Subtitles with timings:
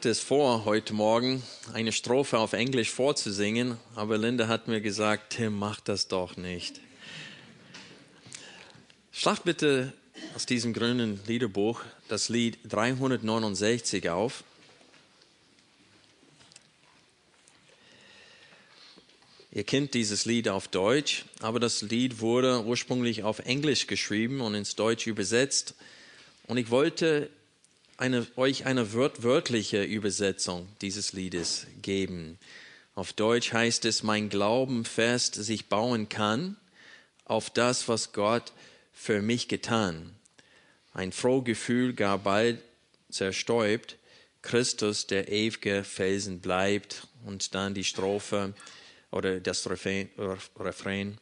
[0.00, 1.42] Hatte es vor, heute Morgen
[1.74, 6.80] eine Strophe auf Englisch vorzusingen, aber Linda hat mir gesagt, Tim, mach das doch nicht.
[9.12, 9.92] Schlag bitte
[10.34, 14.42] aus diesem grünen Liederbuch das Lied 369 auf.
[19.52, 24.54] Ihr kennt dieses Lied auf Deutsch, aber das Lied wurde ursprünglich auf Englisch geschrieben und
[24.54, 25.74] ins Deutsch übersetzt.
[26.46, 27.28] Und ich wollte
[28.00, 32.38] eine, euch eine wörtliche Übersetzung dieses Liedes geben.
[32.94, 36.56] Auf Deutsch heißt es, mein Glauben fest sich bauen kann
[37.26, 38.52] auf das, was Gott
[38.92, 40.14] für mich getan.
[40.92, 42.60] Ein Frohgefühl gar bald
[43.10, 43.96] zerstäubt,
[44.42, 48.54] Christus der ewige Felsen bleibt und dann die Strophe
[49.10, 51.18] oder das Refrain.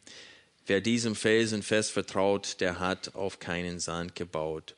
[0.65, 4.75] Wer diesem Felsen fest vertraut, der hat auf keinen Sand gebaut.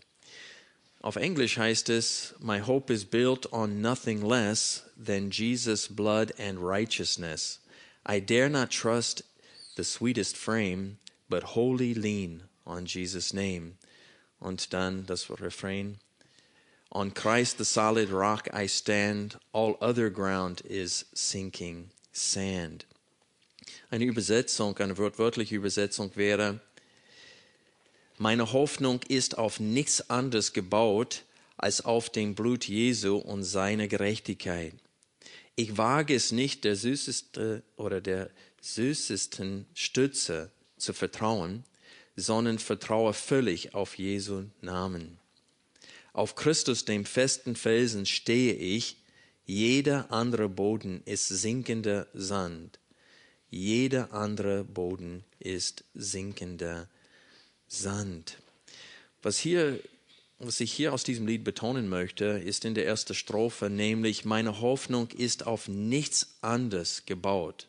[1.04, 6.60] Auf Englisch heißt es, My hope is built on nothing less than Jesus' blood and
[6.60, 7.60] righteousness.
[8.06, 9.24] I dare not trust
[9.76, 13.78] the sweetest frame, but wholly lean on Jesus' name.
[14.40, 15.98] Und dann das Refrain.
[16.92, 22.86] On Christ the solid rock I stand, all other ground is sinking sand.
[23.90, 26.60] Eine Übersetzung, eine wörtliche Übersetzung wäre,
[28.22, 31.24] meine Hoffnung ist auf nichts anderes gebaut
[31.58, 34.76] als auf dem Blut Jesu und seine Gerechtigkeit.
[35.56, 38.30] Ich wage es nicht, der süßeste oder der
[38.62, 41.64] süßesten Stütze zu vertrauen,
[42.16, 45.18] sondern vertraue völlig auf Jesu Namen.
[46.14, 48.98] Auf Christus, dem festen Felsen, stehe ich.
[49.48, 52.78] Jeder andere Boden ist sinkender Sand.
[53.50, 57.00] Jeder andere Boden ist sinkender Sand.
[59.22, 59.80] Was hier
[60.44, 64.59] was ich hier aus diesem Lied betonen möchte, ist in der ersten Strophe, nämlich meine
[64.59, 67.68] Hoffnung ist auf nichts anderes gebaut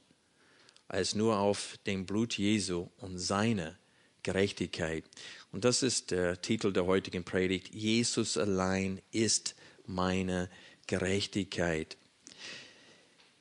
[0.93, 3.79] als nur auf dem Blut Jesu und seine
[4.23, 5.05] Gerechtigkeit.
[5.51, 7.75] Und das ist der Titel der heutigen Predigt.
[7.75, 9.55] Jesus allein ist
[9.87, 10.51] meine
[10.87, 11.97] Gerechtigkeit.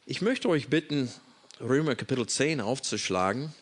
[0.05, 1.11] Ich möchte euch bitten,
[1.59, 3.53] Römer Kapitel 10 aufzuschlagen.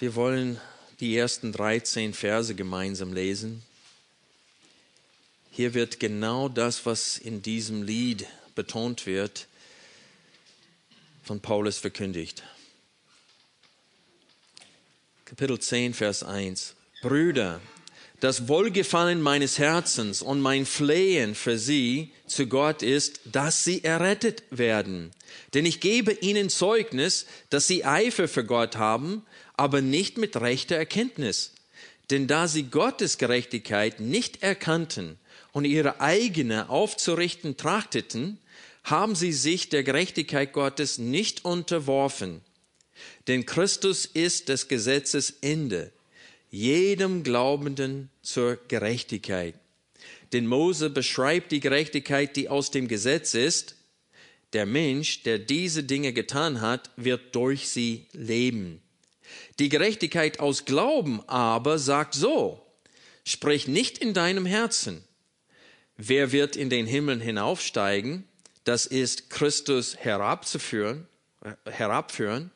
[0.00, 0.58] Wir wollen
[1.00, 3.62] die ersten 13 Verse gemeinsam lesen.
[5.50, 9.46] Hier wird genau das, was in diesem Lied betont wird,
[11.22, 12.42] von Paulus verkündigt.
[15.26, 16.76] Kapitel 10, Vers 1.
[17.02, 17.60] Brüder,
[18.20, 24.44] das Wohlgefallen meines Herzens und mein Flehen für sie zu Gott ist, dass sie errettet
[24.50, 25.10] werden.
[25.52, 29.26] Denn ich gebe ihnen Zeugnis, dass sie Eifer für Gott haben,
[29.60, 31.52] aber nicht mit rechter Erkenntnis.
[32.08, 35.18] Denn da sie Gottes Gerechtigkeit nicht erkannten
[35.52, 38.38] und ihre eigene aufzurichten trachteten,
[38.84, 42.40] haben sie sich der Gerechtigkeit Gottes nicht unterworfen.
[43.28, 45.92] Denn Christus ist des Gesetzes Ende,
[46.50, 49.54] jedem Glaubenden zur Gerechtigkeit.
[50.32, 53.74] Denn Mose beschreibt die Gerechtigkeit, die aus dem Gesetz ist.
[54.54, 58.80] Der Mensch, der diese Dinge getan hat, wird durch sie leben.
[59.60, 62.64] Die Gerechtigkeit aus Glauben aber sagt so,
[63.24, 65.04] sprich nicht in deinem Herzen,
[65.98, 68.26] wer wird in den Himmel hinaufsteigen,
[68.64, 71.06] das ist Christus herabzuführen,
[71.44, 72.50] äh, herabführen,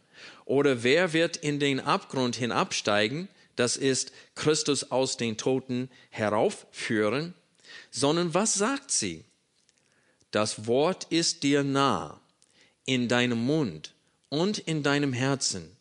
[0.47, 7.35] oder wer wird in den Abgrund hinabsteigen, das ist Christus aus den Toten heraufführen,
[7.91, 9.27] sondern was sagt sie?
[10.31, 12.19] Das Wort ist dir nah,
[12.87, 13.93] in deinem Mund
[14.31, 15.74] und in deinem Herzen.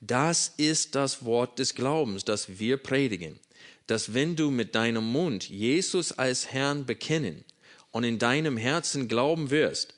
[0.00, 3.40] Das ist das Wort des Glaubens, das wir predigen,
[3.88, 7.44] dass wenn du mit deinem Mund Jesus als Herrn bekennen
[7.90, 9.94] und in deinem Herzen glauben wirst,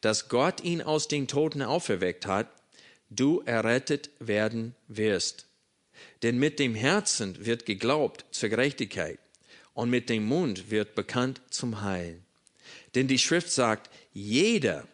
[0.00, 2.48] dass Gott ihn aus den Toten auferweckt hat,
[3.10, 5.46] du errettet werden wirst.
[6.22, 9.18] Denn mit dem Herzen wird geglaubt zur Gerechtigkeit
[9.72, 12.20] und mit dem Mund wird bekannt zum Heil.
[12.94, 14.86] Denn die Schrift sagt, jeder,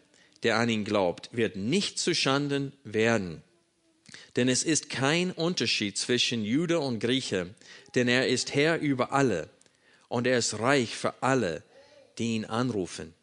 [0.43, 3.43] der an ihn glaubt, wird nicht zu Schanden werden.
[4.35, 7.53] Denn es ist kein Unterschied zwischen Jude und Grieche,
[7.95, 9.49] denn er ist Herr über alle.
[10.07, 11.63] und er ist reich für alle,
[12.17, 13.13] die ihn anrufen.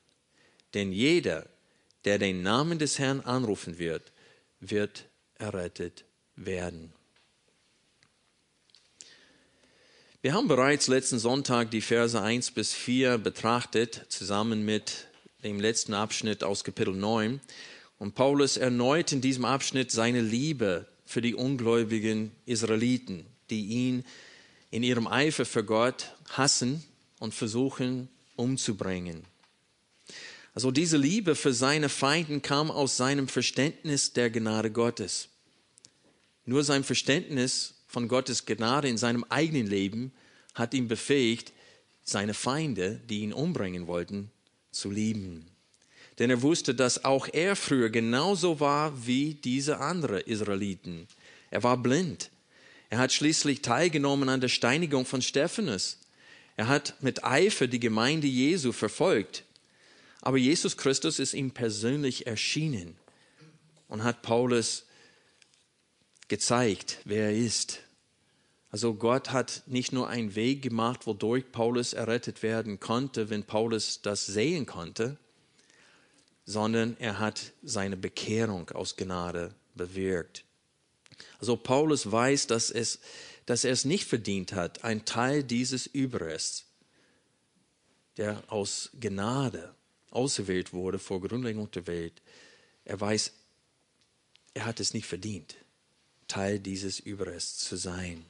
[0.74, 1.46] Denn jeder,
[2.04, 4.12] der den Namen des Herrn anrufen wird,
[4.60, 5.06] wird
[5.38, 6.04] errettet
[6.36, 6.92] werden.
[10.20, 15.08] Wir haben bereits letzten Sonntag die Verse 1 bis 4 betrachtet, zusammen mit
[15.42, 17.40] dem letzten Abschnitt aus Kapitel 9.
[17.98, 24.02] Und Paulus erneut in diesem Abschnitt seine Liebe für die ungläubigen Israeliten, die ihn
[24.70, 26.82] in ihrem Eifer für Gott hassen
[27.18, 29.26] und versuchen umzubringen.
[30.54, 35.28] Also diese Liebe für seine Feinden kam aus seinem Verständnis der Gnade Gottes.
[36.46, 40.12] Nur sein Verständnis von Gottes Gnade in seinem eigenen Leben
[40.54, 41.52] hat ihn befähigt,
[42.02, 44.30] seine Feinde, die ihn umbringen wollten,
[44.70, 45.51] zu lieben.
[46.18, 51.08] Denn er wusste, dass auch er früher genauso war wie diese anderen Israeliten.
[51.50, 52.30] Er war blind.
[52.90, 55.98] Er hat schließlich teilgenommen an der Steinigung von Stephanus.
[56.56, 59.44] Er hat mit Eifer die Gemeinde Jesu verfolgt.
[60.20, 62.96] Aber Jesus Christus ist ihm persönlich erschienen
[63.88, 64.84] und hat Paulus
[66.28, 67.80] gezeigt, wer er ist.
[68.70, 74.00] Also Gott hat nicht nur einen Weg gemacht, wodurch Paulus errettet werden konnte, wenn Paulus
[74.00, 75.18] das sehen konnte,
[76.44, 80.44] sondern er hat seine Bekehrung aus Gnade bewirkt.
[81.38, 83.00] Also Paulus weiß, dass, es,
[83.46, 86.66] dass er es nicht verdient hat, ein Teil dieses Überrests,
[88.16, 89.74] der aus Gnade
[90.10, 92.20] auserwählt wurde vor Grundlegung der Welt,
[92.84, 93.32] er weiß,
[94.54, 95.56] er hat es nicht verdient,
[96.28, 98.24] Teil dieses Überrests zu sein.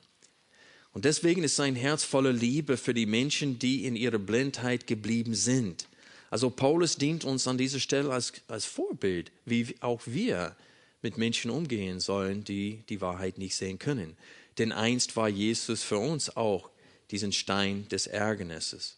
[0.93, 5.35] Und deswegen ist sein Herz voller Liebe für die Menschen, die in ihrer Blindheit geblieben
[5.35, 5.89] sind.
[6.33, 10.57] Also Paulus dient uns an dieser Stelle als, als Vorbild, wie auch wir
[11.03, 14.17] mit Menschen umgehen sollen, die die Wahrheit nicht sehen können.
[14.57, 16.71] Denn einst war Jesus für uns auch
[17.11, 18.97] diesen Stein des Ärgernisses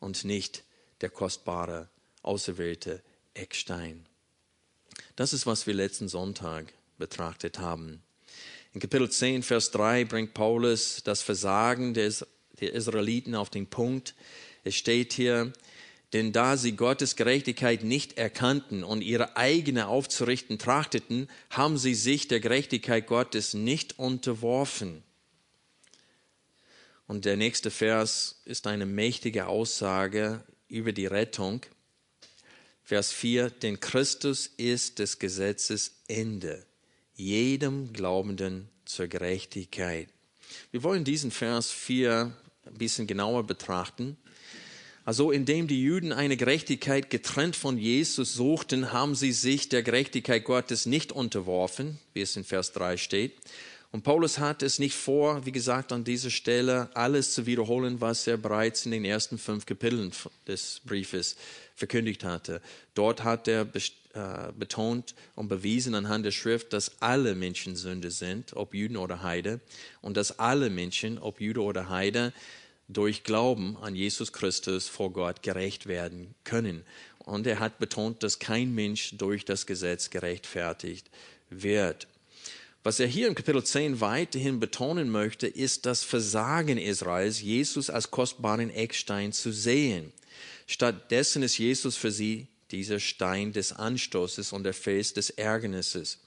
[0.00, 0.64] und nicht
[1.00, 1.88] der kostbare,
[2.22, 3.00] auserwählte
[3.32, 4.04] Eckstein.
[5.16, 8.02] Das ist, was wir letzten Sonntag betrachtet haben.
[8.74, 12.12] In Kapitel 10, Vers 3 bringt Paulus das Versagen der
[12.60, 14.14] Israeliten auf den Punkt.
[14.62, 15.54] Es steht hier,
[16.12, 22.28] denn da sie Gottes Gerechtigkeit nicht erkannten und ihre eigene aufzurichten trachteten, haben sie sich
[22.28, 25.02] der Gerechtigkeit Gottes nicht unterworfen.
[27.06, 31.62] Und der nächste Vers ist eine mächtige Aussage über die Rettung.
[32.82, 36.64] Vers 4, denn Christus ist des Gesetzes Ende,
[37.14, 40.08] jedem Glaubenden zur Gerechtigkeit.
[40.70, 42.36] Wir wollen diesen Vers 4
[42.66, 44.16] ein bisschen genauer betrachten.
[45.04, 50.44] Also indem die Juden eine Gerechtigkeit getrennt von Jesus suchten, haben sie sich der Gerechtigkeit
[50.44, 53.32] Gottes nicht unterworfen, wie es in Vers 3 steht.
[53.90, 58.26] Und Paulus hat es nicht vor, wie gesagt, an dieser Stelle alles zu wiederholen, was
[58.26, 60.12] er bereits in den ersten fünf Kapiteln
[60.46, 61.36] des Briefes
[61.74, 62.62] verkündigt hatte.
[62.94, 63.66] Dort hat er
[64.14, 69.22] äh, betont und bewiesen anhand der Schrift, dass alle Menschen Sünde sind, ob Juden oder
[69.22, 69.60] Heide,
[70.00, 72.32] und dass alle Menschen, ob Jude oder Heide,
[72.92, 76.84] durch Glauben an Jesus Christus vor Gott gerecht werden können.
[77.18, 81.08] Und er hat betont, dass kein Mensch durch das Gesetz gerechtfertigt
[81.50, 82.08] wird.
[82.84, 88.10] Was er hier im Kapitel 10 weiterhin betonen möchte, ist das Versagen Israels, Jesus als
[88.10, 90.12] kostbaren Eckstein zu sehen.
[90.66, 96.18] Stattdessen ist Jesus für sie dieser Stein des Anstoßes und der Fels des Ärgernisses.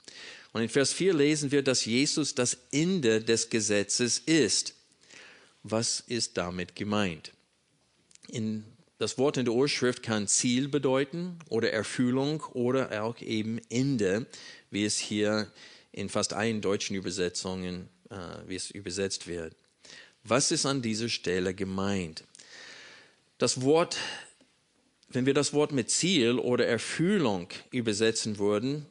[0.52, 4.75] Und in Vers 4 lesen wir, dass Jesus das Ende des Gesetzes ist.
[5.68, 7.32] Was ist damit gemeint?
[8.28, 8.62] In,
[8.98, 14.26] das Wort in der Urschrift kann Ziel bedeuten oder Erfüllung oder auch eben Ende,
[14.70, 15.50] wie es hier
[15.90, 19.56] in fast allen deutschen Übersetzungen, äh, wie es übersetzt wird.
[20.22, 22.22] Was ist an dieser Stelle gemeint?
[23.38, 23.96] Das Wort,
[25.08, 28.86] wenn wir das Wort mit Ziel oder Erfüllung übersetzen würden,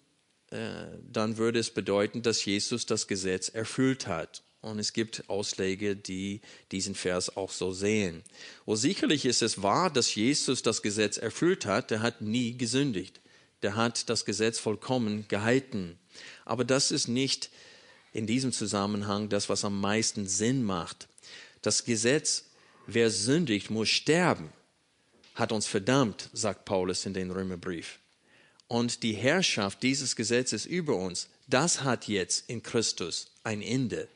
[0.51, 4.43] äh, dann würde es bedeuten, dass Jesus das Gesetz erfüllt hat.
[4.65, 6.41] Und es gibt Ausleger, die
[6.71, 8.23] diesen Vers auch so sehen.
[8.65, 11.91] Und sicherlich ist es wahr, dass Jesus das Gesetz erfüllt hat.
[11.91, 13.21] Der hat nie gesündigt.
[13.61, 15.99] Der hat das Gesetz vollkommen gehalten.
[16.45, 17.51] Aber das ist nicht
[18.11, 21.09] in diesem Zusammenhang das, was am meisten Sinn macht.
[21.61, 22.45] Das Gesetz,
[22.87, 24.49] wer sündigt, muss sterben,
[25.35, 27.99] hat uns verdammt, sagt Paulus in den Römerbrief.
[28.67, 34.07] Und die Herrschaft dieses Gesetzes über uns, das hat jetzt in Christus ein Ende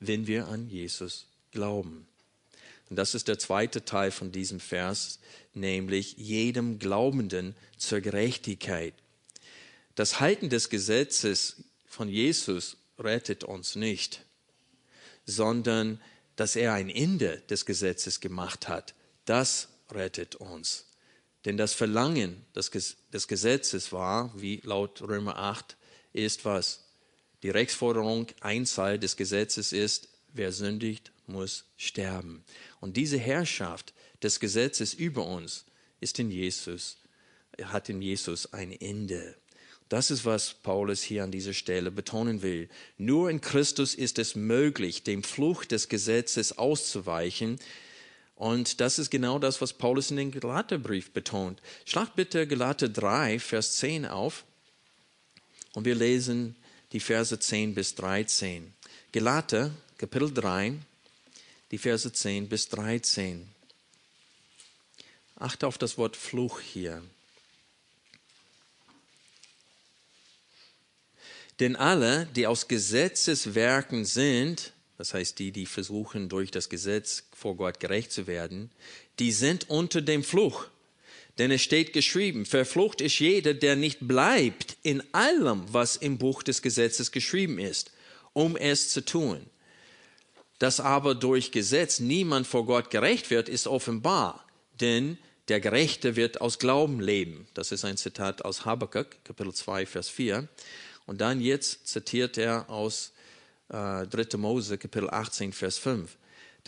[0.00, 2.06] wenn wir an Jesus glauben.
[2.90, 5.18] Und das ist der zweite Teil von diesem Vers,
[5.54, 8.94] nämlich jedem Glaubenden zur Gerechtigkeit.
[9.94, 14.24] Das Halten des Gesetzes von Jesus rettet uns nicht,
[15.26, 16.00] sondern
[16.36, 20.86] dass er ein Ende des Gesetzes gemacht hat, das rettet uns.
[21.44, 25.76] Denn das Verlangen des Gesetzes war, wie laut Römer 8,
[26.12, 26.84] ist was?
[27.42, 32.44] Die Rechtsforderung, Einzahl des Gesetzes ist, wer sündigt, muss sterben.
[32.80, 35.64] Und diese Herrschaft des Gesetzes über uns
[36.00, 36.98] ist in Jesus,
[37.62, 39.36] hat in Jesus ein Ende.
[39.88, 42.68] Das ist, was Paulus hier an dieser Stelle betonen will.
[42.98, 47.58] Nur in Christus ist es möglich, dem Fluch des Gesetzes auszuweichen.
[48.34, 51.62] Und das ist genau das, was Paulus in den Galaterbrief betont.
[51.86, 54.44] Schlag bitte Galater 3, Vers 10 auf.
[55.72, 56.56] Und wir lesen
[56.92, 58.72] die Verse 10 bis 13.
[59.12, 60.74] Galater, Kapitel 3,
[61.70, 63.48] die Verse 10 bis 13.
[65.36, 67.02] Achte auf das Wort Fluch hier.
[71.60, 77.56] Denn alle, die aus Gesetzeswerken sind, das heißt die, die versuchen durch das Gesetz vor
[77.56, 78.70] Gott gerecht zu werden,
[79.18, 80.66] die sind unter dem Fluch.
[81.38, 86.42] Denn es steht geschrieben, verflucht ist jeder, der nicht bleibt in allem, was im Buch
[86.42, 87.92] des Gesetzes geschrieben ist,
[88.32, 89.40] um es zu tun.
[90.58, 94.44] Dass aber durch Gesetz niemand vor Gott gerecht wird, ist offenbar,
[94.80, 97.46] denn der Gerechte wird aus Glauben leben.
[97.54, 100.48] Das ist ein Zitat aus Habakkuk, Kapitel 2, Vers 4.
[101.06, 103.12] Und dann jetzt zitiert er aus
[103.68, 104.36] äh, 3.
[104.36, 106.16] Mose, Kapitel 18, Vers 5.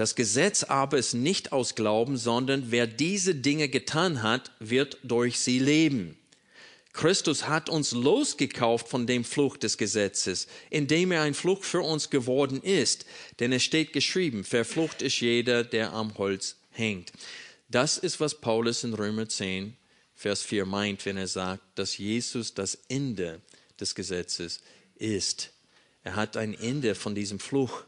[0.00, 5.38] Das Gesetz aber ist nicht aus Glauben, sondern wer diese Dinge getan hat, wird durch
[5.38, 6.16] sie leben.
[6.94, 12.08] Christus hat uns losgekauft von dem Fluch des Gesetzes, indem er ein Fluch für uns
[12.08, 13.04] geworden ist.
[13.40, 17.12] Denn es steht geschrieben, verflucht ist jeder, der am Holz hängt.
[17.68, 19.76] Das ist, was Paulus in Römer 10,
[20.14, 23.42] Vers 4 meint, wenn er sagt, dass Jesus das Ende
[23.78, 24.62] des Gesetzes
[24.94, 25.50] ist.
[26.04, 27.82] Er hat ein Ende von diesem Fluch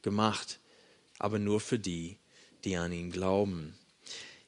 [0.00, 0.58] gemacht,
[1.18, 2.16] aber nur für die,
[2.64, 3.74] die an ihn glauben.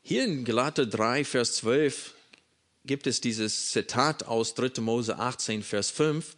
[0.03, 2.15] Hier in Galater 3, Vers 12
[2.85, 4.81] gibt es dieses Zitat aus 3.
[4.81, 6.37] Mose 18, Vers 5.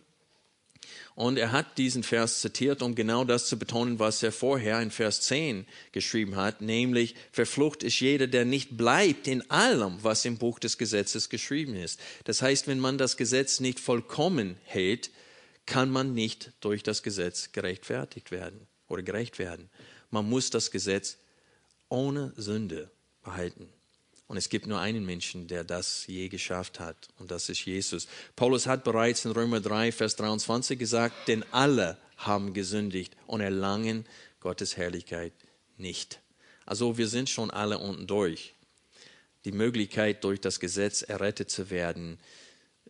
[1.15, 4.91] Und er hat diesen Vers zitiert, um genau das zu betonen, was er vorher in
[4.91, 10.39] Vers 10 geschrieben hat, nämlich, verflucht ist jeder, der nicht bleibt in allem, was im
[10.39, 12.01] Buch des Gesetzes geschrieben ist.
[12.25, 15.11] Das heißt, wenn man das Gesetz nicht vollkommen hält,
[15.67, 19.69] kann man nicht durch das Gesetz gerechtfertigt werden oder gerecht werden.
[20.13, 21.17] Man muss das Gesetz
[21.89, 22.91] ohne Sünde
[23.25, 23.69] behalten.
[24.29, 28.07] Und es gibt nur einen Menschen, der das je geschafft hat, und das ist Jesus.
[28.37, 34.07] Paulus hat bereits in Römer 3, Vers 23 gesagt, denn alle haben gesündigt und erlangen
[34.41, 35.33] Gottes Herrlichkeit
[35.77, 36.21] nicht.
[36.65, 38.55] Also wir sind schon alle unten durch.
[39.45, 42.19] Die Möglichkeit, durch das Gesetz errettet zu werden,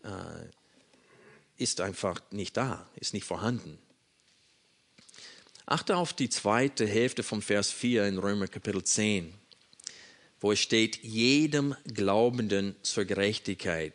[0.05, 0.49] äh,
[1.57, 3.79] ist einfach nicht da, ist nicht vorhanden.
[5.67, 9.35] Achte auf die zweite Hälfte vom Vers 4 in Römer Kapitel 10
[10.43, 13.95] wo es steht, jedem Glaubenden zur Gerechtigkeit.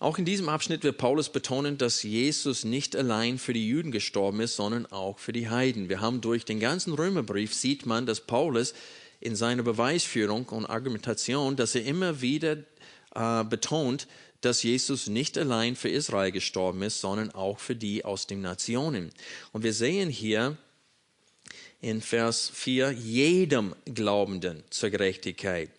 [0.00, 4.40] Auch in diesem Abschnitt wird Paulus betonen, dass Jesus nicht allein für die Juden gestorben
[4.40, 5.88] ist, sondern auch für die Heiden.
[5.88, 8.74] Wir haben durch den ganzen Römerbrief sieht man, dass Paulus
[9.18, 12.58] in seiner Beweisführung und Argumentation, dass er immer wieder
[13.16, 14.06] äh, betont,
[14.40, 19.10] dass Jesus nicht allein für Israel gestorben ist, sondern auch für die aus den Nationen.
[19.52, 20.56] Und wir sehen hier,
[21.80, 25.70] in Vers 4 jedem Glaubenden zur Gerechtigkeit.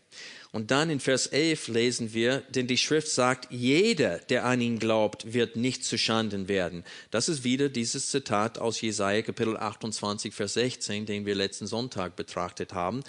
[0.51, 4.79] Und dann in Vers 11 lesen wir, denn die Schrift sagt, jeder, der an ihn
[4.79, 6.83] glaubt, wird nicht zu Schanden werden.
[7.11, 12.15] Das ist wieder dieses Zitat aus Jesaja Kapitel 28, Vers 16, den wir letzten Sonntag
[12.15, 13.03] betrachtet haben,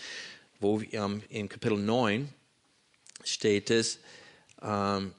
[0.59, 2.28] wo ähm, im Kapitel 9
[3.25, 4.00] steht es,
[4.61, 5.12] ähm,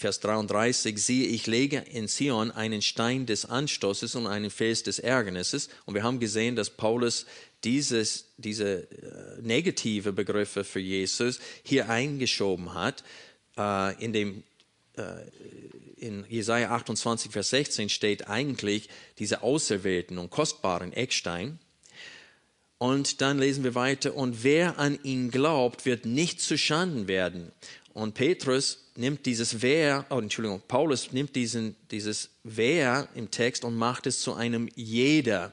[0.00, 4.98] Vers 33, siehe, ich lege in Zion einen Stein des Anstoßes und einen Fels des
[4.98, 5.68] Ärgernisses.
[5.84, 7.26] Und wir haben gesehen, dass Paulus
[7.64, 13.04] dieses, diese äh, negative Begriffe für Jesus hier eingeschoben hat.
[13.58, 14.42] Äh, in dem
[14.96, 15.02] äh,
[15.98, 18.88] in Jesaja 28, Vers 16 steht eigentlich
[19.18, 21.58] diese auserwählten und kostbaren Eckstein.
[22.78, 27.52] Und dann lesen wir weiter, und wer an ihn glaubt, wird nicht zu Schanden werden.
[27.92, 33.76] Und Petrus nimmt dieses Wer, oh, Entschuldigung, Paulus nimmt diesen, dieses Wer im Text und
[33.76, 35.52] macht es zu einem Jeder.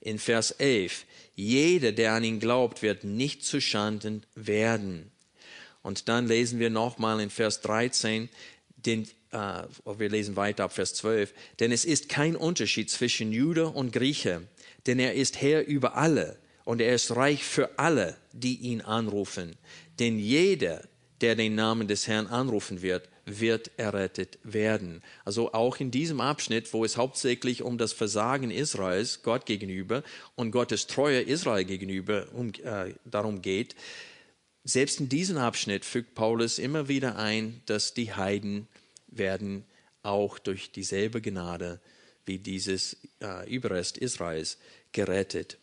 [0.00, 1.04] In Vers 11.
[1.34, 5.10] Jeder, der an ihn glaubt, wird nicht zu Schanden werden.
[5.82, 8.28] Und dann lesen wir nochmal in Vers 13,
[8.76, 13.68] den, äh, wir lesen weiter ab Vers 12, denn es ist kein Unterschied zwischen Jude
[13.68, 14.42] und Grieche,
[14.86, 19.56] denn er ist Herr über alle und er ist reich für alle, die ihn anrufen.
[19.98, 20.82] Denn jeder,
[21.20, 25.02] der den Namen des Herrn anrufen wird, wird errettet werden.
[25.24, 30.02] Also auch in diesem Abschnitt, wo es hauptsächlich um das Versagen Israels Gott gegenüber
[30.34, 33.74] und Gottes Treue Israel gegenüber um, äh, darum geht,
[34.64, 38.68] selbst in diesem Abschnitt fügt Paulus immer wieder ein, dass die Heiden
[39.06, 39.64] werden
[40.02, 41.80] auch durch dieselbe Gnade
[42.26, 44.58] wie dieses äh, Überrest Israels
[44.92, 45.56] gerettet.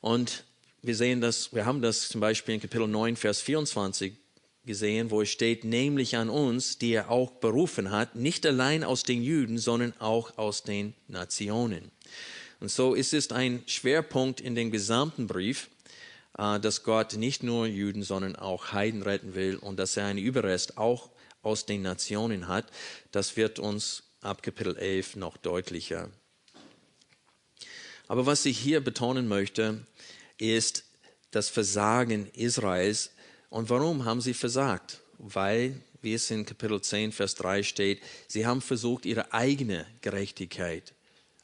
[0.00, 0.44] Und
[0.82, 4.12] wir sehen das, wir haben das zum Beispiel in Kapitel 9, Vers 24
[4.66, 9.02] gesehen, wo es steht, nämlich an uns, die er auch berufen hat, nicht allein aus
[9.02, 11.90] den Juden, sondern auch aus den Nationen.
[12.60, 15.68] Und so ist es ein Schwerpunkt in dem gesamten Brief,
[16.38, 20.18] äh, dass Gott nicht nur Juden, sondern auch Heiden retten will und dass er einen
[20.18, 21.10] Überrest auch
[21.42, 22.66] aus den Nationen hat.
[23.12, 26.10] Das wird uns ab Kapitel 11 noch deutlicher.
[28.08, 29.86] Aber was ich hier betonen möchte,
[30.38, 30.84] ist
[31.30, 33.10] das Versagen Israels.
[33.50, 35.00] Und warum haben sie versagt?
[35.18, 40.94] Weil, wie es in Kapitel 10, Vers 3 steht, sie haben versucht, ihre eigene Gerechtigkeit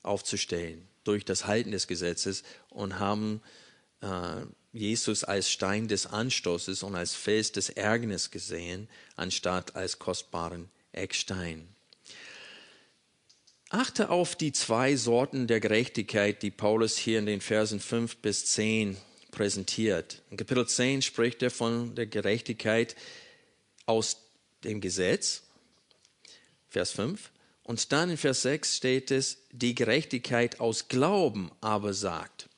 [0.02, 3.40] aufzustellen durch das Halten des Gesetzes und haben
[4.00, 4.42] äh,
[4.73, 11.68] Jesus als Stein des Anstoßes und als Fels des Ärgernisses gesehen, anstatt als kostbaren Eckstein.
[13.68, 18.47] Achte auf die zwei Sorten der Gerechtigkeit, die Paulus hier in den Versen 5 bis
[18.47, 18.97] 10
[19.32, 20.22] präsentiert.
[20.30, 22.94] In Kapitel 10 spricht er von der Gerechtigkeit
[23.86, 24.18] aus
[24.62, 25.42] dem Gesetz,
[26.68, 27.30] Vers 5.
[27.64, 32.48] Und dann in Vers 6 steht es, die Gerechtigkeit aus Glauben aber sagt.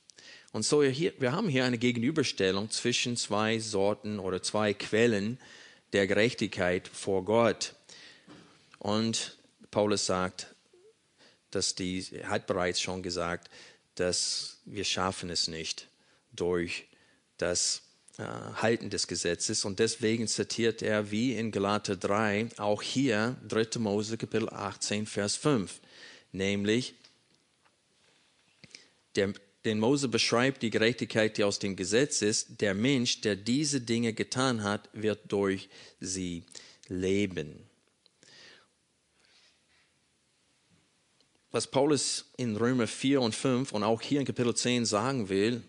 [0.52, 5.38] Und so hier, wir haben hier eine Gegenüberstellung zwischen zwei Sorten oder zwei Quellen
[5.92, 7.74] der Gerechtigkeit vor Gott.
[8.78, 9.36] Und
[9.70, 10.54] Paulus sagt,
[11.50, 13.48] dass die, er hat bereits schon gesagt,
[13.94, 15.88] dass wir schaffen es nicht
[16.34, 16.86] durch
[17.38, 17.82] das
[18.18, 19.64] äh, Halten des Gesetzes.
[19.64, 23.78] Und deswegen zitiert er wie in Galater 3 auch hier 3.
[23.78, 25.80] Mose Kapitel 18, Vers 5,
[26.32, 26.94] nämlich
[29.16, 29.32] der,
[29.64, 32.60] den Mose beschreibt die Gerechtigkeit, die aus dem Gesetz ist.
[32.60, 35.68] Der Mensch, der diese Dinge getan hat, wird durch
[36.00, 36.44] sie
[36.88, 37.64] leben.
[41.54, 45.62] was Paulus in Römer 4 und 5 und auch hier in Kapitel 10 sagen will,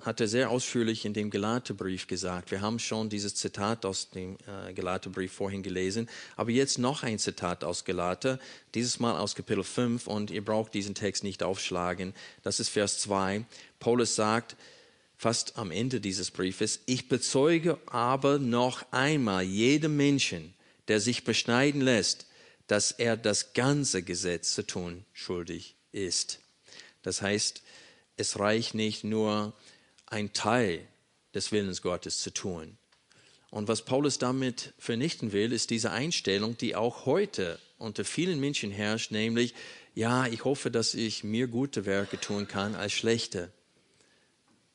[0.00, 2.50] hat er sehr ausführlich in dem Galaterbrief gesagt.
[2.50, 7.18] Wir haben schon dieses Zitat aus dem äh, Galaterbrief vorhin gelesen, aber jetzt noch ein
[7.18, 8.38] Zitat aus Galater,
[8.74, 12.14] dieses Mal aus Kapitel 5 und ihr braucht diesen Text nicht aufschlagen.
[12.42, 13.44] Das ist Vers 2.
[13.78, 14.56] Paulus sagt
[15.16, 20.54] fast am Ende dieses Briefes, ich bezeuge aber noch einmal jedem Menschen,
[20.88, 22.26] der sich beschneiden lässt,
[22.66, 26.40] dass er das ganze Gesetz zu tun schuldig ist.
[27.02, 27.62] Das heißt,
[28.16, 29.52] es reicht nicht nur
[30.10, 30.86] ein Teil
[31.34, 32.76] des Willens Gottes zu tun.
[33.50, 38.70] Und was Paulus damit vernichten will, ist diese Einstellung, die auch heute unter vielen Menschen
[38.70, 39.54] herrscht, nämlich,
[39.94, 43.50] ja, ich hoffe, dass ich mir gute Werke tun kann als schlechte.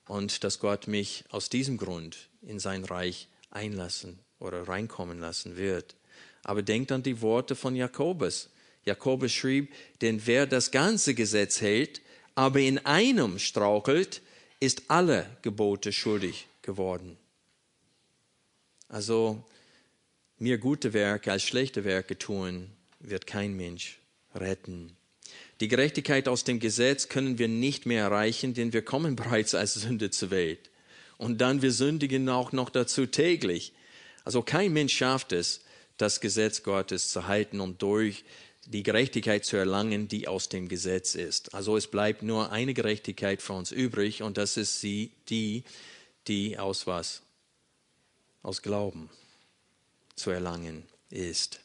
[0.07, 5.95] Und dass Gott mich aus diesem Grund in sein Reich einlassen oder reinkommen lassen wird.
[6.43, 8.49] Aber denkt an die Worte von Jakobus.
[8.83, 12.01] Jakobus schrieb, denn wer das ganze Gesetz hält,
[12.35, 14.21] aber in einem strauchelt,
[14.59, 17.17] ist alle Gebote schuldig geworden.
[18.87, 19.43] Also
[20.37, 23.99] mir gute Werke als schlechte Werke tun, wird kein Mensch
[24.33, 24.95] retten.
[25.59, 29.75] Die Gerechtigkeit aus dem Gesetz können wir nicht mehr erreichen, denn wir kommen bereits als
[29.75, 30.69] Sünde zur Welt.
[31.17, 33.73] Und dann wir sündigen auch noch dazu täglich.
[34.25, 35.61] Also kein Mensch schafft es,
[35.97, 38.25] das Gesetz Gottes zu halten und durch
[38.65, 41.53] die Gerechtigkeit zu erlangen, die aus dem Gesetz ist.
[41.53, 45.63] Also es bleibt nur eine Gerechtigkeit für uns übrig und das ist sie, die,
[46.27, 47.21] die aus was?
[48.41, 49.09] Aus Glauben
[50.15, 51.59] zu erlangen ist.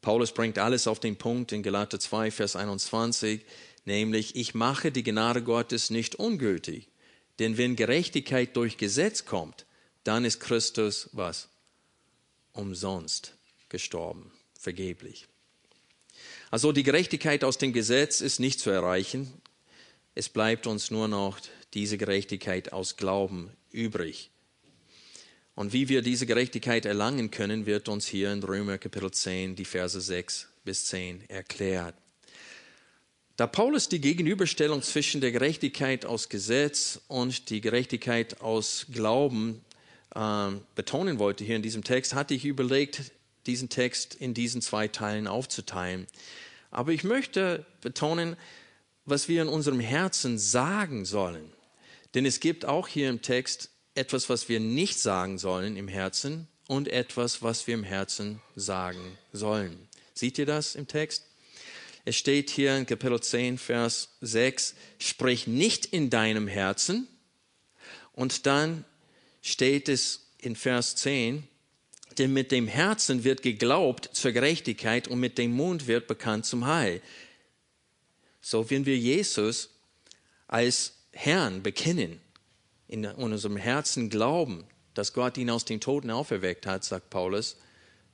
[0.00, 3.42] Paulus bringt alles auf den Punkt in Galater 2, Vers 21,
[3.84, 6.88] nämlich, ich mache die Gnade Gottes nicht ungültig.
[7.38, 9.64] Denn wenn Gerechtigkeit durch Gesetz kommt,
[10.04, 11.48] dann ist Christus was?
[12.52, 13.34] umsonst
[13.68, 15.26] gestorben, vergeblich.
[16.52, 19.32] Also die Gerechtigkeit aus dem Gesetz ist nicht zu erreichen.
[20.14, 21.40] Es bleibt uns nur noch
[21.72, 24.30] diese Gerechtigkeit aus Glauben übrig.
[25.54, 29.64] Und wie wir diese Gerechtigkeit erlangen können, wird uns hier in Römer Kapitel 10 die
[29.64, 31.94] Verse 6 bis 10 erklärt.
[33.36, 39.64] Da Paulus die Gegenüberstellung zwischen der Gerechtigkeit aus Gesetz und die Gerechtigkeit aus Glauben
[40.14, 43.00] ähm, betonen wollte hier in diesem Text, hatte ich überlegt,
[43.46, 46.06] diesen Text in diesen zwei Teilen aufzuteilen.
[46.70, 48.36] Aber ich möchte betonen,
[49.04, 51.52] was wir in unserem Herzen sagen sollen.
[52.14, 56.48] Denn es gibt auch hier im Text etwas, was wir nicht sagen sollen im Herzen
[56.68, 59.88] und etwas, was wir im Herzen sagen sollen.
[60.14, 61.26] Seht ihr das im Text?
[62.04, 67.06] Es steht hier in Kapitel 10, Vers 6, sprich nicht in deinem Herzen.
[68.12, 68.84] Und dann
[69.40, 71.46] steht es in Vers 10,
[72.18, 76.66] denn mit dem Herzen wird geglaubt zur Gerechtigkeit und mit dem Mund wird bekannt zum
[76.66, 77.00] Heil.
[78.40, 79.70] So, wenn wir Jesus
[80.48, 82.20] als Herrn bekennen,
[82.88, 87.56] in unserem Herzen glauben, dass Gott ihn aus den Toten auferweckt hat, sagt Paulus,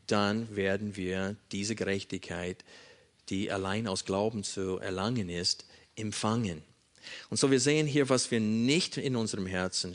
[0.07, 2.65] dann werden wir diese Gerechtigkeit,
[3.29, 6.63] die allein aus Glauben zu erlangen ist, empfangen.
[7.31, 9.95] Und so wir sehen hier, was wir nicht in unserem Herzen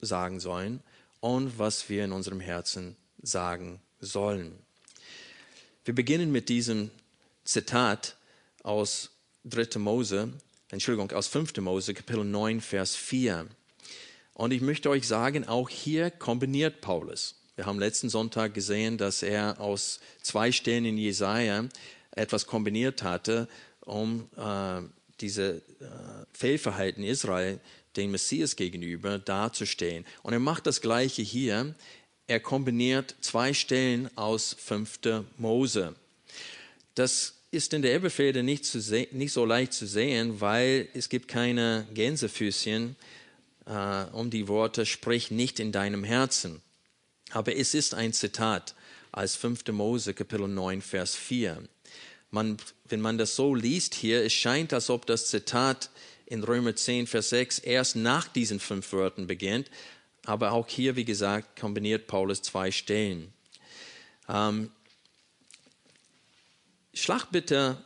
[0.00, 0.80] sagen sollen
[1.20, 4.58] und was wir in unserem Herzen sagen sollen.
[5.84, 6.90] Wir beginnen mit diesem
[7.44, 8.16] Zitat
[8.62, 9.10] aus
[9.44, 9.78] 3.
[9.78, 10.32] Mose,
[10.70, 11.56] Entschuldigung, aus 5.
[11.58, 13.46] Mose, Kapitel 9, Vers 4.
[14.34, 17.36] Und ich möchte euch sagen, auch hier kombiniert Paulus.
[17.56, 21.68] Wir haben letzten Sonntag gesehen, dass er aus zwei Stellen in Jesaja
[22.12, 23.48] etwas kombiniert hatte,
[23.80, 24.80] um äh,
[25.20, 25.60] diese äh,
[26.32, 27.60] Fehlverhalten Israel
[27.96, 30.06] den Messias gegenüber darzustellen.
[30.22, 31.74] Und er macht das Gleiche hier.
[32.30, 35.24] Er kombiniert zwei Stellen aus 5.
[35.36, 35.96] Mose.
[36.94, 38.72] Das ist in der Elberfelder nicht,
[39.12, 42.94] nicht so leicht zu sehen, weil es gibt keine Gänsefüßchen
[43.66, 46.62] äh, um die Worte, sprich nicht in deinem Herzen.
[47.32, 48.76] Aber es ist ein Zitat
[49.10, 49.66] als 5.
[49.72, 51.60] Mose Kapitel 9, Vers 4.
[52.30, 55.90] Man, wenn man das so liest hier, es scheint, als ob das Zitat
[56.26, 59.68] in Römer 10, Vers 6 erst nach diesen fünf Wörtern beginnt.
[60.24, 63.32] Aber auch hier, wie gesagt, kombiniert Paulus zwei Stellen.
[64.28, 64.70] Ähm,
[66.94, 67.78] schlag bitte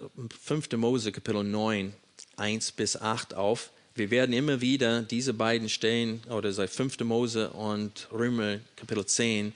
[0.43, 0.73] 5.
[0.73, 1.95] Mose Kapitel 9,
[2.37, 3.71] 1 bis 8 auf.
[3.95, 7.01] Wir werden immer wieder diese beiden Stellen, oder sei 5.
[7.01, 9.55] Mose und Römer Kapitel 10,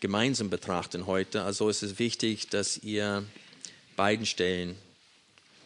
[0.00, 1.42] gemeinsam betrachten heute.
[1.42, 3.24] Also es ist wichtig, dass ihr
[3.96, 4.76] beiden Stellen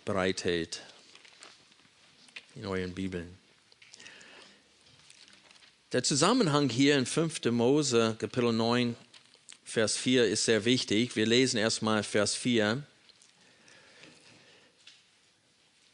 [0.04, 0.82] bereithält
[2.54, 3.43] in euren Bibeln.
[5.94, 7.52] Der Zusammenhang hier in 5.
[7.52, 8.96] Mose, Kapitel 9,
[9.62, 11.14] Vers 4 ist sehr wichtig.
[11.14, 12.82] Wir lesen erstmal Vers 4.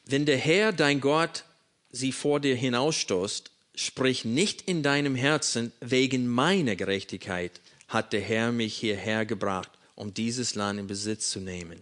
[0.07, 1.45] Wenn der Herr, dein Gott,
[1.91, 8.53] sie vor dir hinausstoßt, sprich nicht in deinem Herzen, wegen meiner Gerechtigkeit hat der Herr
[8.53, 11.79] mich hierher gebracht, um dieses Land in Besitz zu nehmen.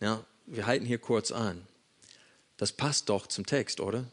[0.00, 1.66] Ja, wir halten hier kurz an.
[2.56, 4.06] Das passt doch zum Text, oder?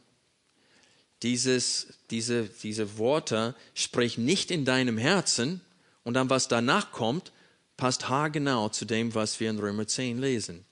[1.24, 5.62] Dieses, diese, diese Worte, sprich nicht in deinem Herzen
[6.04, 7.32] und dann was danach kommt,
[7.78, 10.66] passt haargenau zu dem, was wir in Römer 10 lesen.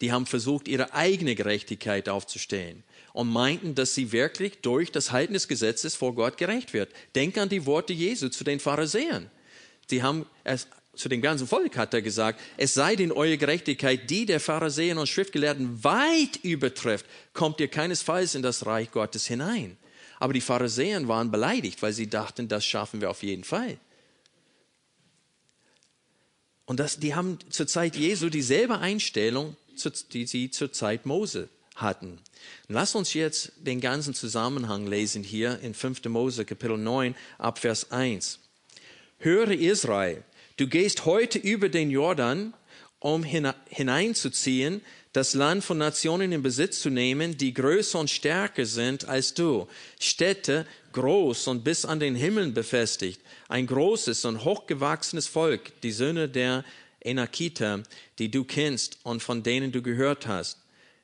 [0.00, 5.32] Die haben versucht, ihre eigene Gerechtigkeit aufzustellen und meinten, dass sie wirklich durch das Halten
[5.32, 6.92] des Gesetzes vor Gott gerecht wird.
[7.14, 9.30] Denk an die Worte Jesu zu den Pharisäern.
[9.88, 14.08] Sie haben es zu dem ganzen Volk hat er gesagt, es sei denn eure Gerechtigkeit,
[14.10, 19.76] die der Pharisäer und Schriftgelehrten weit übertrifft, kommt ihr keinesfalls in das Reich Gottes hinein.
[20.24, 23.76] Aber die Pharisäer waren beleidigt, weil sie dachten, das schaffen wir auf jeden Fall.
[26.64, 29.54] Und das, die haben zur Zeit Jesu dieselbe Einstellung,
[30.14, 32.22] die sie zur Zeit Mose hatten.
[32.68, 36.02] Lass uns jetzt den ganzen Zusammenhang lesen hier in 5.
[36.06, 38.38] Mose Kapitel 9 ab Vers 1.
[39.18, 40.24] Höre Israel,
[40.56, 42.54] Du gehst heute über den Jordan,
[42.98, 44.80] um hineinzuziehen,
[45.14, 49.68] das Land von Nationen in Besitz zu nehmen, die größer und stärker sind als du.
[50.00, 53.20] Städte groß und bis an den Himmel befestigt.
[53.48, 56.64] Ein großes und hochgewachsenes Volk, die Söhne der
[57.00, 57.84] Enakiter,
[58.18, 60.58] die du kennst und von denen du gehört hast.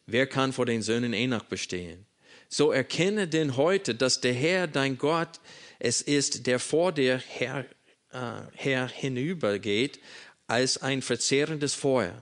[0.07, 2.05] Wer kann vor den Söhnen Enak bestehen?
[2.49, 5.39] So erkenne denn heute, dass der Herr, dein Gott,
[5.79, 7.65] es ist, der vor dir her
[8.13, 10.01] äh, her hinübergeht
[10.49, 12.21] als ein verzehrendes Feuer.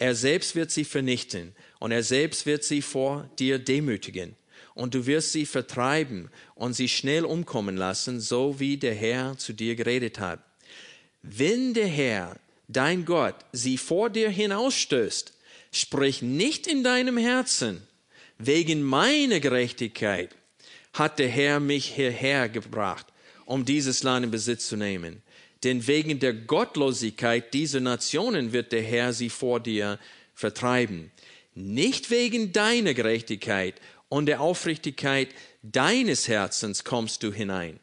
[0.00, 4.34] Er selbst wird sie vernichten und er selbst wird sie vor dir demütigen.
[4.74, 9.52] Und du wirst sie vertreiben und sie schnell umkommen lassen, so wie der Herr zu
[9.52, 10.40] dir geredet hat.
[11.22, 15.34] Wenn der Herr, dein Gott, sie vor dir hinausstößt,
[15.70, 17.82] sprich nicht in deinem Herzen,
[18.38, 20.34] wegen meiner Gerechtigkeit
[20.94, 23.06] hat der Herr mich hierher gebracht
[23.50, 25.22] um dieses Land in Besitz zu nehmen.
[25.64, 29.98] Denn wegen der Gottlosigkeit dieser Nationen wird der Herr sie vor dir
[30.34, 31.10] vertreiben.
[31.54, 33.74] Nicht wegen deiner Gerechtigkeit
[34.08, 35.28] und der Aufrichtigkeit
[35.62, 37.78] deines Herzens kommst du hinein,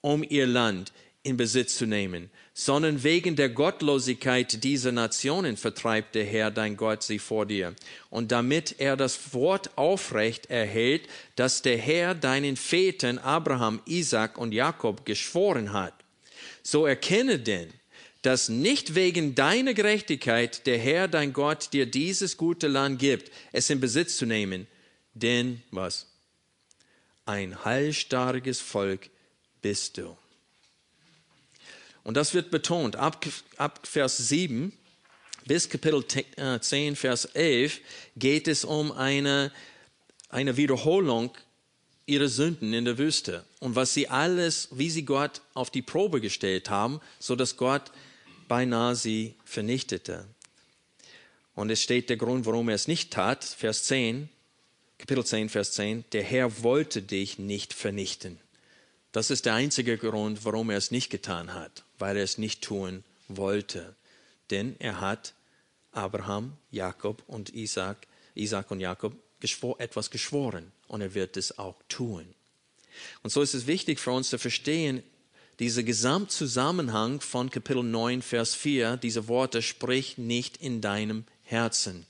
[0.00, 0.92] um ihr Land
[1.22, 7.02] in Besitz zu nehmen, sondern wegen der Gottlosigkeit dieser Nationen vertreibt der Herr dein Gott
[7.02, 7.74] sie vor dir.
[8.10, 14.52] Und damit er das Wort aufrecht erhält, das der Herr deinen Vätern Abraham, Isaac und
[14.52, 15.94] Jakob geschworen hat.
[16.62, 17.72] So erkenne denn,
[18.22, 23.68] dass nicht wegen deiner Gerechtigkeit der Herr dein Gott dir dieses gute Land gibt, es
[23.68, 24.68] in Besitz zu nehmen.
[25.14, 26.06] Denn was?
[27.26, 29.10] Ein heilstarriges Volk
[29.60, 30.16] bist du.
[32.04, 32.96] Und das wird betont.
[32.96, 33.24] Ab,
[33.56, 34.72] ab Vers 7
[35.46, 37.80] bis Kapitel 10, äh, Vers 11
[38.16, 39.52] geht es um eine,
[40.28, 41.32] eine Wiederholung
[42.06, 46.20] ihrer Sünden in der Wüste und was sie alles, wie sie Gott auf die Probe
[46.20, 47.92] gestellt haben, so dass Gott
[48.48, 50.26] beinahe sie vernichtete.
[51.54, 54.28] Und es steht der Grund, warum er es nicht tat, Vers 10,
[54.98, 58.38] Kapitel 10, Vers 10, der Herr wollte dich nicht vernichten.
[59.12, 62.62] Das ist der einzige Grund, warum er es nicht getan hat, weil er es nicht
[62.62, 63.94] tun wollte.
[64.50, 65.34] Denn er hat
[65.92, 71.76] Abraham, Jakob und Isaac, Isaac und Jakob geschwor, etwas geschworen und er wird es auch
[71.88, 72.24] tun.
[73.22, 75.02] Und so ist es wichtig für uns zu verstehen,
[75.58, 82.06] dieser Gesamtzusammenhang von Kapitel 9, Vers 4, diese Worte, sprich nicht in deinem Herzen.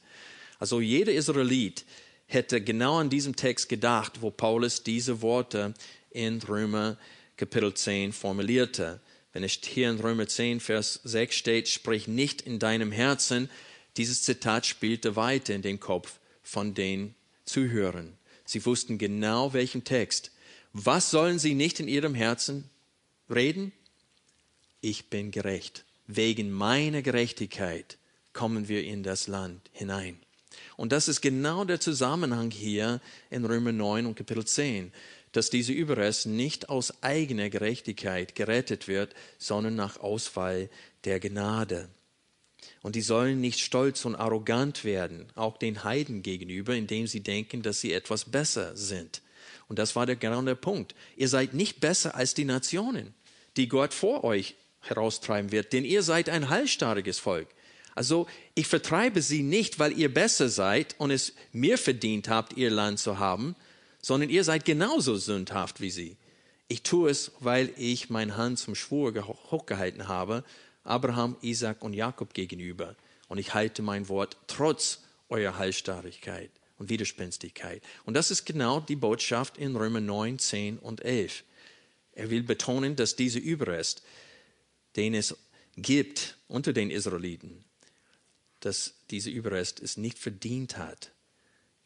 [0.61, 1.85] Also jeder Israelit
[2.27, 5.75] hätte genau an diesem Text gedacht, wo Paulus diese Worte
[6.11, 6.97] in Römer
[7.37, 9.01] Kapitel 10 formulierte.
[9.33, 13.51] Wenn es hier in Römer 10, Vers 6 steht, sprich nicht in deinem Herzen,
[13.97, 17.15] dieses Zitat spielte weiter in den Kopf von den
[17.53, 18.17] Zuhörern.
[18.45, 20.33] Sie wussten genau welchen Text.
[20.73, 22.65] Was sollen sie nicht in ihrem Herzen
[23.31, 23.73] reden?
[24.81, 25.85] Ich bin gerecht.
[26.07, 27.99] Wegen meiner Gerechtigkeit
[28.33, 30.19] kommen wir in das Land hinein.
[30.77, 34.93] Und das ist genau der Zusammenhang hier in Römer 9 und Kapitel 10
[35.33, 40.69] dass diese Überrest nicht aus eigener Gerechtigkeit gerettet wird, sondern nach Auswahl
[41.05, 41.89] der Gnade.
[42.83, 47.63] Und die sollen nicht stolz und arrogant werden, auch den Heiden gegenüber, indem sie denken,
[47.63, 49.23] dass sie etwas besser sind.
[49.69, 50.95] Und das war der genau der Punkt.
[51.17, 53.15] Ihr seid nicht besser als die Nationen,
[53.57, 57.49] die Gott vor euch heraustreiben wird, denn ihr seid ein halsstarriges Volk.
[57.95, 62.71] Also ich vertreibe sie nicht, weil ihr besser seid und es mir verdient habt, ihr
[62.71, 63.55] Land zu haben,
[64.01, 66.17] sondern ihr seid genauso sündhaft wie sie.
[66.69, 69.15] Ich tue es, weil ich meine Hand zum Schwur
[69.51, 70.43] hochgehalten habe,
[70.85, 72.97] Abraham, Isaac und Jakob gegenüber.
[73.29, 77.83] Und ich halte mein Wort trotz eurer Halsstarrigkeit und Widerspenstigkeit.
[78.05, 81.45] Und das ist genau die Botschaft in Römer 9, 10 und 11.
[82.13, 84.03] Er will betonen, dass dieser Überrest,
[84.97, 85.37] den es
[85.77, 87.65] gibt unter den Israeliten,
[88.61, 91.13] dass dieser Überrest es nicht verdient hat,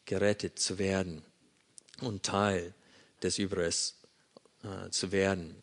[0.05, 1.23] gerettet zu werden
[2.01, 2.73] und Teil
[3.21, 3.97] des Überrests
[4.63, 5.55] äh, zu werden.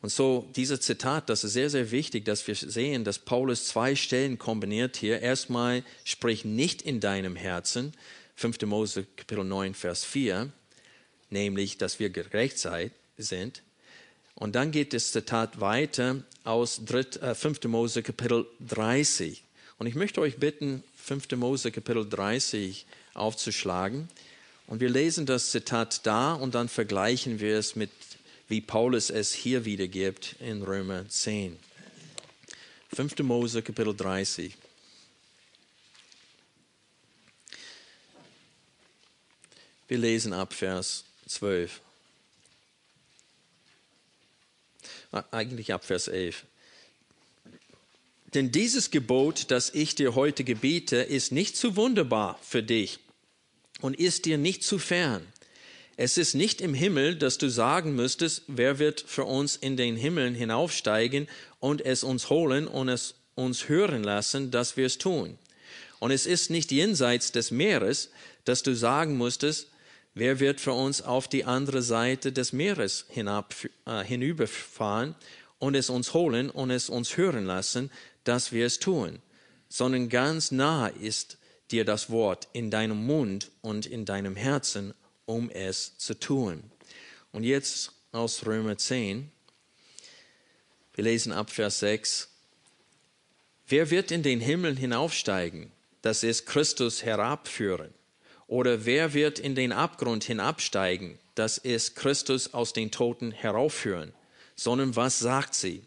[0.00, 3.96] Und so, dieser Zitat, das ist sehr, sehr wichtig, dass wir sehen, dass Paulus zwei
[3.96, 5.20] Stellen kombiniert hier.
[5.20, 7.92] Erstmal, sprich nicht in deinem Herzen,
[8.36, 8.62] 5.
[8.62, 10.52] Mose Kapitel 9, Vers 4,
[11.30, 12.64] nämlich, dass wir gerecht
[13.16, 13.62] sind.
[14.36, 17.64] Und dann geht das Zitat weiter aus 5.
[17.64, 19.42] Äh, Mose Kapitel 30.
[19.78, 21.32] Und ich möchte euch bitten, 5.
[21.32, 24.08] Mose Kapitel 30 aufzuschlagen.
[24.68, 27.90] Und wir lesen das Zitat da und dann vergleichen wir es mit,
[28.48, 31.58] wie Paulus es hier wiedergibt in Römer 10.
[32.94, 33.18] 5.
[33.18, 34.54] Mose, Kapitel 30.
[39.86, 41.80] Wir lesen ab Vers 12.
[45.12, 46.44] Ah, eigentlich ab Vers 11.
[48.34, 52.98] Denn dieses Gebot, das ich dir heute gebiete, ist nicht zu wunderbar für dich
[53.80, 55.26] und ist dir nicht zu fern.
[56.00, 59.96] Es ist nicht im Himmel, dass du sagen müsstest, wer wird für uns in den
[59.96, 61.26] Himmeln hinaufsteigen
[61.58, 65.38] und es uns holen und es uns hören lassen, dass wir es tun.
[65.98, 68.10] Und es ist nicht jenseits des Meeres,
[68.44, 69.72] dass du sagen musstest,
[70.14, 73.52] wer wird für uns auf die andere Seite des Meeres hinab,
[73.84, 75.16] äh, hinüberfahren
[75.58, 77.90] und es uns holen und es uns hören lassen,
[78.22, 79.18] dass wir es tun,
[79.68, 81.38] sondern ganz nah ist
[81.72, 84.94] dir das Wort in deinem Mund und in deinem Herzen,
[85.28, 86.62] um es zu tun.
[87.32, 89.30] Und jetzt aus Römer 10.
[90.94, 92.28] Wir lesen ab Vers 6.
[93.66, 95.70] Wer wird in den Himmel hinaufsteigen?
[96.00, 97.92] Das ist Christus herabführen.
[98.46, 101.18] Oder wer wird in den Abgrund hinabsteigen?
[101.34, 104.14] Das ist Christus aus den Toten heraufführen.
[104.56, 105.84] Sondern was sagt sie?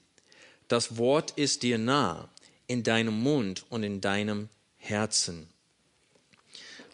[0.67, 2.29] Das Wort ist dir nah,
[2.67, 5.50] in deinem Mund und in deinem Herzen.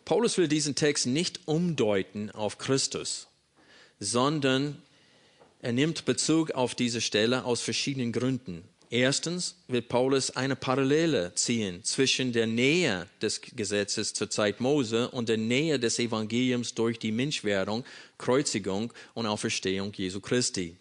[0.08, 3.28] Paulus will diesen Text nicht umdeuten auf Christus,
[4.00, 4.82] sondern
[5.62, 8.64] er nimmt Bezug auf diese Stelle aus verschiedenen Gründen.
[8.90, 15.28] Erstens will Paulus eine Parallele ziehen zwischen der Nähe des Gesetzes zur Zeit Mose und
[15.28, 17.84] der Nähe des Evangeliums durch die Menschwerdung,
[18.18, 20.78] Kreuzigung und Auferstehung Jesu Christi.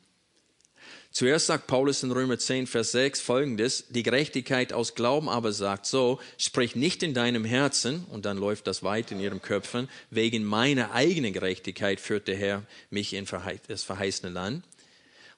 [1.17, 5.87] Zuerst sagt Paulus in Römer 10, Vers 6 folgendes, die Gerechtigkeit aus Glauben aber sagt
[5.87, 10.45] so, sprich nicht in deinem Herzen, und dann läuft das weit in ihrem Köpfen, wegen
[10.45, 13.25] meiner eigenen Gerechtigkeit führt der Herr mich in
[13.67, 14.67] das verheißene Land.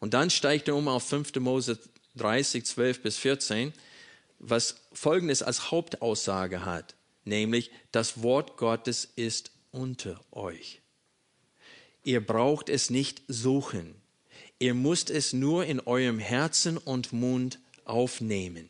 [0.00, 1.36] Und dann steigt er um auf 5.
[1.36, 1.78] Mose
[2.16, 3.72] 30, 12 bis 14,
[4.40, 10.80] was folgendes als Hauptaussage hat, nämlich das Wort Gottes ist unter euch.
[12.02, 13.94] Ihr braucht es nicht suchen.
[14.58, 18.68] Ihr müsst es nur in eurem Herzen und Mund aufnehmen.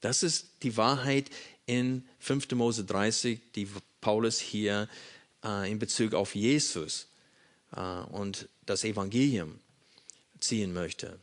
[0.00, 1.30] Das ist die Wahrheit
[1.66, 2.52] in 5.
[2.52, 3.68] Mose 30, die
[4.00, 4.88] Paulus hier
[5.44, 7.08] äh, in Bezug auf Jesus
[7.76, 9.60] äh, und das Evangelium
[10.40, 11.18] ziehen möchte.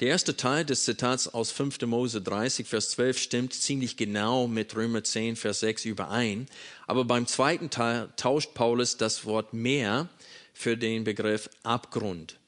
[0.00, 1.82] Der erste Teil des Zitats aus 5.
[1.82, 6.46] Mose 30, Vers 12 stimmt ziemlich genau mit Römer 10, Vers 6 überein.
[6.86, 10.08] Aber beim zweiten Teil tauscht Paulus das Wort Meer
[10.52, 12.38] für den Begriff Abgrund.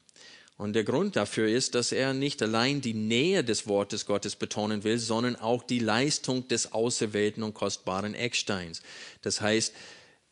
[0.58, 4.84] Und der Grund dafür ist, dass er nicht allein die Nähe des Wortes Gottes betonen
[4.84, 8.80] will, sondern auch die Leistung des auserwählten und kostbaren Ecksteins.
[9.20, 9.74] Das heißt,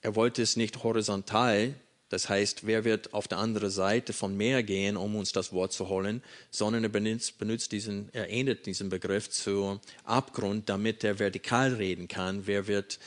[0.00, 1.74] er wollte es nicht horizontal,
[2.10, 5.72] das heißt, wer wird auf der anderen Seite vom Meer gehen, um uns das Wort
[5.72, 11.18] zu holen, sondern er benutzt, benutzt diesen, er ändert diesen Begriff zu Abgrund, damit er
[11.18, 12.46] vertikal reden kann.
[12.46, 12.98] Wer wird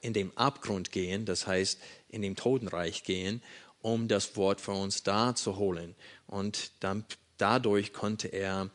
[0.00, 3.40] in dem Abgrund gehen, das heißt, in dem Totenreich gehen,
[3.86, 5.94] um das Wort für uns da zu holen.
[6.26, 7.04] Und dann,
[7.38, 8.68] dadurch konnte er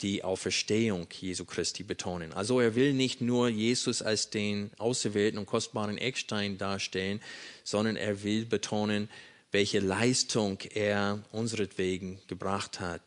[0.00, 2.32] die Auferstehung Jesu Christi betonen.
[2.32, 7.20] Also er will nicht nur Jesus als den auserwählten und kostbaren Eckstein darstellen,
[7.62, 9.08] sondern er will betonen,
[9.52, 13.00] welche Leistung er unseretwegen gebracht hat.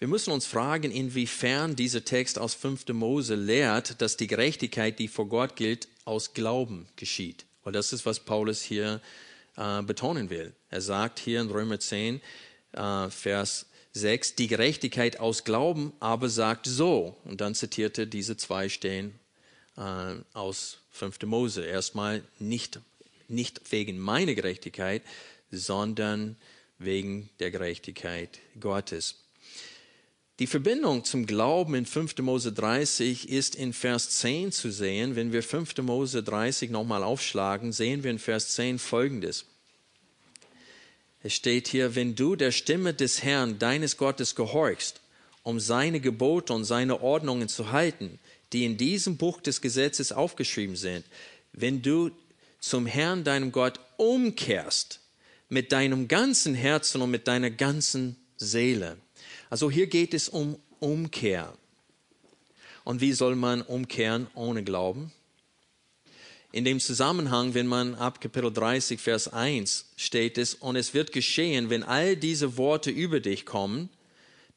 [0.00, 2.88] Wir müssen uns fragen, inwiefern dieser Text aus 5.
[2.88, 7.46] Mose lehrt, dass die Gerechtigkeit, die vor Gott gilt, aus Glauben geschieht.
[7.62, 9.00] Weil das ist, was Paulus hier
[9.56, 10.54] äh, betonen will.
[10.70, 12.20] Er sagt hier in Römer 10,
[12.72, 17.16] äh, Vers 6, die Gerechtigkeit aus Glauben aber sagt so.
[17.24, 19.18] Und dann zitierte diese zwei Stellen
[19.76, 21.22] äh, aus 5.
[21.22, 21.64] Mose.
[21.64, 22.80] Erstmal nicht,
[23.28, 25.02] nicht wegen meiner Gerechtigkeit,
[25.50, 26.36] sondern
[26.78, 29.25] wegen der Gerechtigkeit Gottes.
[30.38, 32.18] Die Verbindung zum Glauben in 5.
[32.18, 35.16] Mose 30 ist in Vers 10 zu sehen.
[35.16, 35.78] Wenn wir 5.
[35.78, 39.46] Mose 30 nochmal aufschlagen, sehen wir in Vers 10 folgendes.
[41.22, 45.00] Es steht hier, wenn du der Stimme des Herrn, deines Gottes, gehorchst,
[45.42, 48.18] um seine Gebote und seine Ordnungen zu halten,
[48.52, 51.06] die in diesem Buch des Gesetzes aufgeschrieben sind,
[51.52, 52.10] wenn du
[52.60, 55.00] zum Herrn, deinem Gott, umkehrst,
[55.48, 58.98] mit deinem ganzen Herzen und mit deiner ganzen Seele,
[59.50, 61.52] also hier geht es um Umkehr.
[62.84, 65.12] Und wie soll man umkehren ohne Glauben?
[66.52, 71.12] In dem Zusammenhang, wenn man ab Kapitel 30, Vers 1 steht es, und es wird
[71.12, 73.90] geschehen, wenn all diese Worte über dich kommen,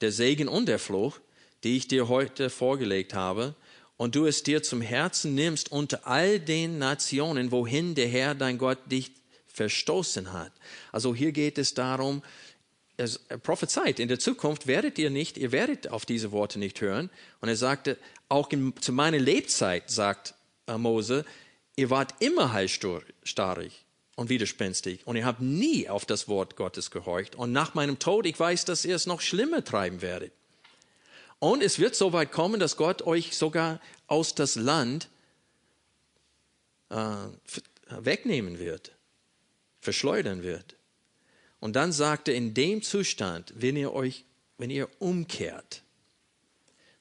[0.01, 1.19] der Segen und der Fluch,
[1.63, 3.55] die ich dir heute vorgelegt habe,
[3.97, 8.57] und du es dir zum Herzen nimmst unter all den Nationen, wohin der Herr dein
[8.57, 9.11] Gott dich
[9.47, 10.53] verstoßen hat.
[10.93, 12.23] Also hier geht es darum,
[13.43, 17.09] prophezeit, in der Zukunft werdet ihr nicht, ihr werdet auf diese Worte nicht hören.
[17.41, 20.33] Und er sagte, auch in, zu meiner Lebzeit, sagt
[20.67, 21.25] äh, Mose,
[21.75, 23.85] ihr wart immer halsstarrig
[24.15, 27.35] und widerspenstig und ihr habt nie auf das Wort Gottes gehorcht.
[27.35, 30.33] Und nach meinem Tod, ich weiß, dass ihr es noch schlimmer treiben werdet.
[31.39, 35.07] Und es wird so weit kommen, dass Gott euch sogar aus das Land
[36.89, 37.15] äh,
[37.89, 38.91] wegnehmen wird,
[39.79, 40.75] verschleudern wird.
[41.59, 44.25] Und dann sagt er, in dem Zustand, wenn ihr euch,
[44.57, 45.83] wenn ihr umkehrt,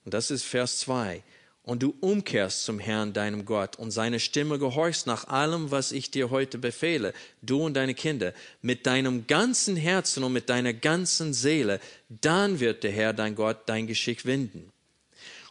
[0.05, 1.23] und das ist Vers 2,
[1.62, 6.11] und du umkehrst zum Herrn, deinem Gott, und seine Stimme gehorchst nach allem, was ich
[6.11, 11.35] dir heute befehle, du und deine Kinder, mit deinem ganzen Herzen und mit deiner ganzen
[11.35, 14.73] Seele, dann wird der Herr, dein Gott, dein Geschick wenden.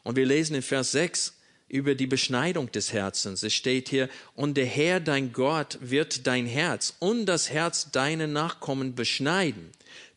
[0.01, 1.36] Und wir lesen in Vers 6,
[1.69, 3.43] über die Beschneidung des Herzens.
[3.43, 8.27] Es steht hier, und der Herr, dein Gott, wird dein Herz und das Herz deiner
[8.27, 9.71] Nachkommen beschneiden,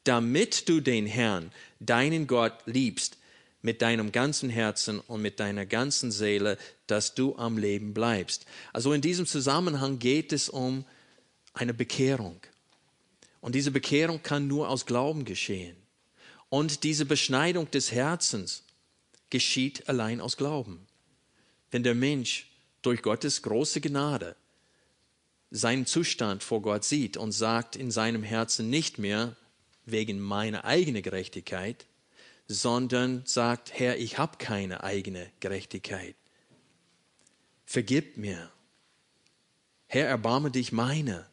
[0.05, 3.17] damit du den Herrn, deinen Gott, liebst
[3.63, 8.47] mit deinem ganzen Herzen und mit deiner ganzen Seele, dass du am Leben bleibst.
[8.73, 10.85] Also in diesem Zusammenhang geht es um
[11.53, 12.41] eine Bekehrung.
[13.41, 15.77] Und diese Bekehrung kann nur aus Glauben geschehen.
[16.49, 18.63] Und diese Beschneidung des Herzens
[19.29, 20.87] geschieht allein aus Glauben
[21.71, 22.51] wenn der Mensch
[22.83, 24.37] durch Gottes große Gnade
[25.51, 29.37] seinen Zustand vor Gott sieht und sagt in seinem Herzen nicht mehr
[29.85, 31.87] wegen meiner eigenen Gerechtigkeit,
[32.47, 36.15] sondern sagt, Herr, ich habe keine eigene Gerechtigkeit.
[37.65, 38.51] Vergib mir.
[39.87, 41.27] Herr, erbarme dich meine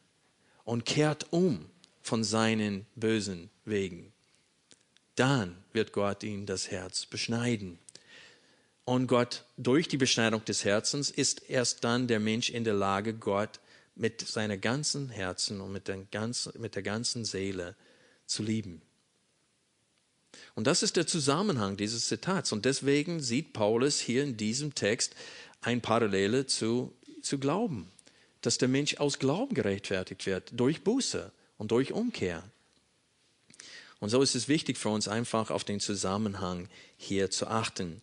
[0.64, 1.70] und kehrt um
[2.02, 4.12] von seinen bösen Wegen.
[5.14, 7.78] dann wird Gott ihn das Herz beschneiden.
[8.88, 13.12] Und Gott, durch die Beschneidung des Herzens, ist erst dann der Mensch in der Lage,
[13.12, 13.60] Gott
[13.96, 17.76] mit seiner ganzen Herzen und mit der ganzen, mit der ganzen Seele
[18.24, 18.80] zu lieben.
[20.54, 22.50] Und das ist der Zusammenhang dieses Zitats.
[22.50, 25.14] Und deswegen sieht Paulus hier in diesem Text
[25.60, 27.90] ein Parallele zu, zu Glauben,
[28.40, 32.42] dass der Mensch aus Glauben gerechtfertigt wird, durch Buße und durch Umkehr.
[34.00, 38.00] Und so ist es wichtig für uns einfach auf den Zusammenhang hier zu achten.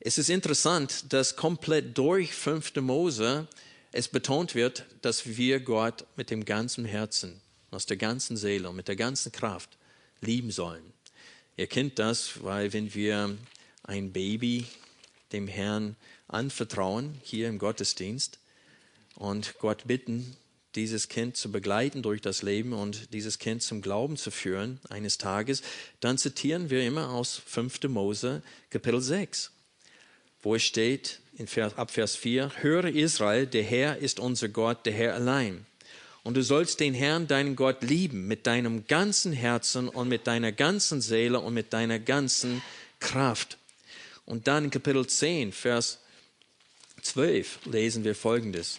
[0.00, 2.76] Es ist interessant, dass komplett durch 5.
[2.76, 3.48] Mose
[3.90, 7.40] es betont wird, dass wir Gott mit dem ganzen Herzen,
[7.72, 9.76] aus der ganzen Seele und mit der ganzen Kraft
[10.20, 10.92] lieben sollen.
[11.56, 13.36] Ihr kennt das, weil wenn wir
[13.82, 14.66] ein Baby
[15.32, 15.96] dem Herrn
[16.28, 18.38] anvertrauen, hier im Gottesdienst,
[19.16, 20.36] und Gott bitten,
[20.76, 25.18] dieses Kind zu begleiten durch das Leben und dieses Kind zum Glauben zu führen eines
[25.18, 25.62] Tages,
[25.98, 27.82] dann zitieren wir immer aus 5.
[27.88, 29.50] Mose Kapitel 6
[30.42, 34.86] wo es steht, in Vers, ab Vers 4, höre Israel, der Herr ist unser Gott,
[34.86, 35.66] der Herr allein.
[36.24, 40.52] Und du sollst den Herrn, deinen Gott, lieben mit deinem ganzen Herzen und mit deiner
[40.52, 42.62] ganzen Seele und mit deiner ganzen
[43.00, 43.56] Kraft.
[44.26, 45.98] Und dann in Kapitel 10, Vers
[47.02, 48.78] 12 lesen wir Folgendes.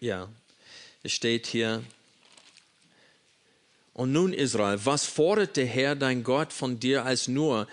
[0.00, 0.28] Ja,
[1.02, 1.82] es steht hier,
[3.94, 7.68] und nun Israel, was fordert der Herr dein Gott von dir als nur,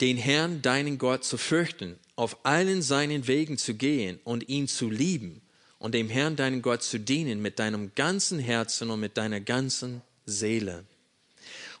[0.00, 4.90] den Herrn, deinen Gott, zu fürchten, auf allen seinen Wegen zu gehen und ihn zu
[4.90, 5.42] lieben
[5.78, 10.02] und dem Herrn, deinen Gott, zu dienen mit deinem ganzen Herzen und mit deiner ganzen
[10.26, 10.84] Seele.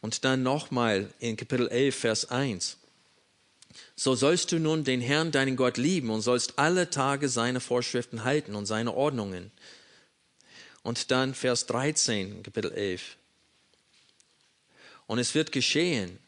[0.00, 2.76] Und dann nochmal in Kapitel 11, Vers 1.
[3.96, 8.22] So sollst du nun den Herrn, deinen Gott, lieben und sollst alle Tage seine Vorschriften
[8.24, 9.50] halten und seine Ordnungen.
[10.82, 13.16] Und dann Vers 13, Kapitel 11.
[15.08, 16.18] Und es wird geschehen,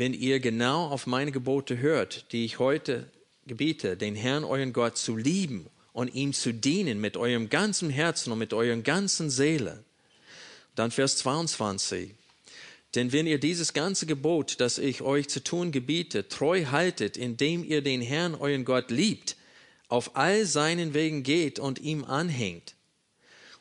[0.00, 3.10] wenn ihr genau auf meine Gebote hört, die ich heute
[3.46, 8.32] gebiete, den Herrn, euren Gott, zu lieben und ihm zu dienen mit eurem ganzen Herzen
[8.32, 9.84] und mit eurer ganzen Seele.
[10.74, 12.12] Dann Vers 22.
[12.94, 17.62] Denn wenn ihr dieses ganze Gebot, das ich euch zu tun gebiete, treu haltet, indem
[17.62, 19.36] ihr den Herrn, euren Gott, liebt,
[19.88, 22.74] auf all seinen Wegen geht und ihm anhängt.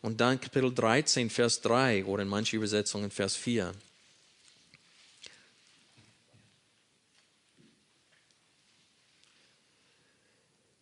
[0.02, 3.74] Und dann Kapitel 13, Vers 3 oder in manchen Übersetzungen Vers 4.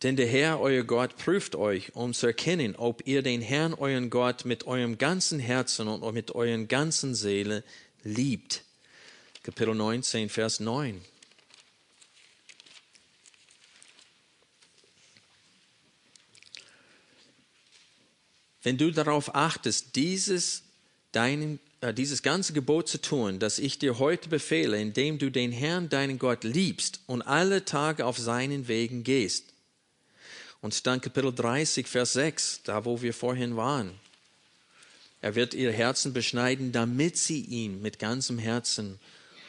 [0.02, 4.10] Denn der Herr, euer Gott, prüft euch, um zu erkennen, ob ihr den Herrn, euren
[4.10, 7.64] Gott, mit eurem ganzen Herzen und mit eurer ganzen Seele
[8.04, 8.62] liebt.
[9.42, 11.00] Kapitel 19, Vers 9.
[18.62, 20.62] Wenn du darauf achtest, dieses,
[21.10, 25.50] deinen, äh, dieses ganze Gebot zu tun, das ich dir heute befehle, indem du den
[25.50, 29.54] Herrn, deinen Gott, liebst und alle Tage auf seinen Wegen gehst,
[30.60, 33.92] und dann Kapitel 30, Vers 6, da wo wir vorhin waren.
[35.20, 38.98] Er wird ihr Herzen beschneiden, damit sie ihn mit ganzem Herzen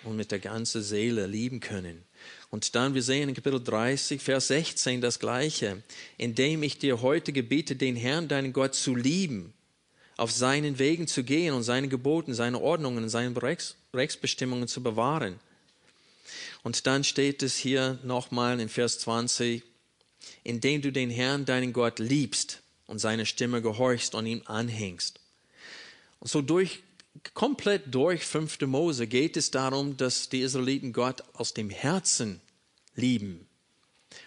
[0.03, 2.03] und mit der ganzen Seele lieben können.
[2.51, 5.83] Und dann, wir sehen in Kapitel 30, Vers 16 das Gleiche.
[6.17, 9.53] Indem ich dir heute gebiete, den Herrn, deinen Gott, zu lieben,
[10.17, 15.39] auf seinen Wegen zu gehen und seine Geboten, seine Ordnungen, seine Rechts, Rechtsbestimmungen zu bewahren.
[16.63, 19.63] Und dann steht es hier nochmal in Vers 20,
[20.43, 25.19] indem du den Herrn, deinen Gott, liebst und seine Stimme gehorchst und ihm anhängst.
[26.19, 26.83] Und so durch,
[27.33, 28.61] komplett durch 5.
[28.61, 32.41] Mose geht es darum, dass die Israeliten Gott aus dem Herzen
[32.95, 33.47] lieben.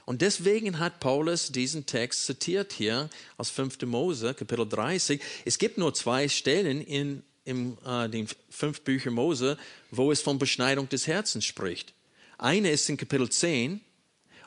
[0.05, 3.83] Und deswegen hat Paulus diesen Text zitiert hier aus 5.
[3.83, 5.21] Mose, Kapitel 30.
[5.45, 9.59] Es gibt nur zwei Stellen in, in äh, den fünf Büchern Mose,
[9.91, 11.95] wo es von Beschneidung des Herzens spricht.
[12.39, 13.81] Eine ist in Kapitel 10,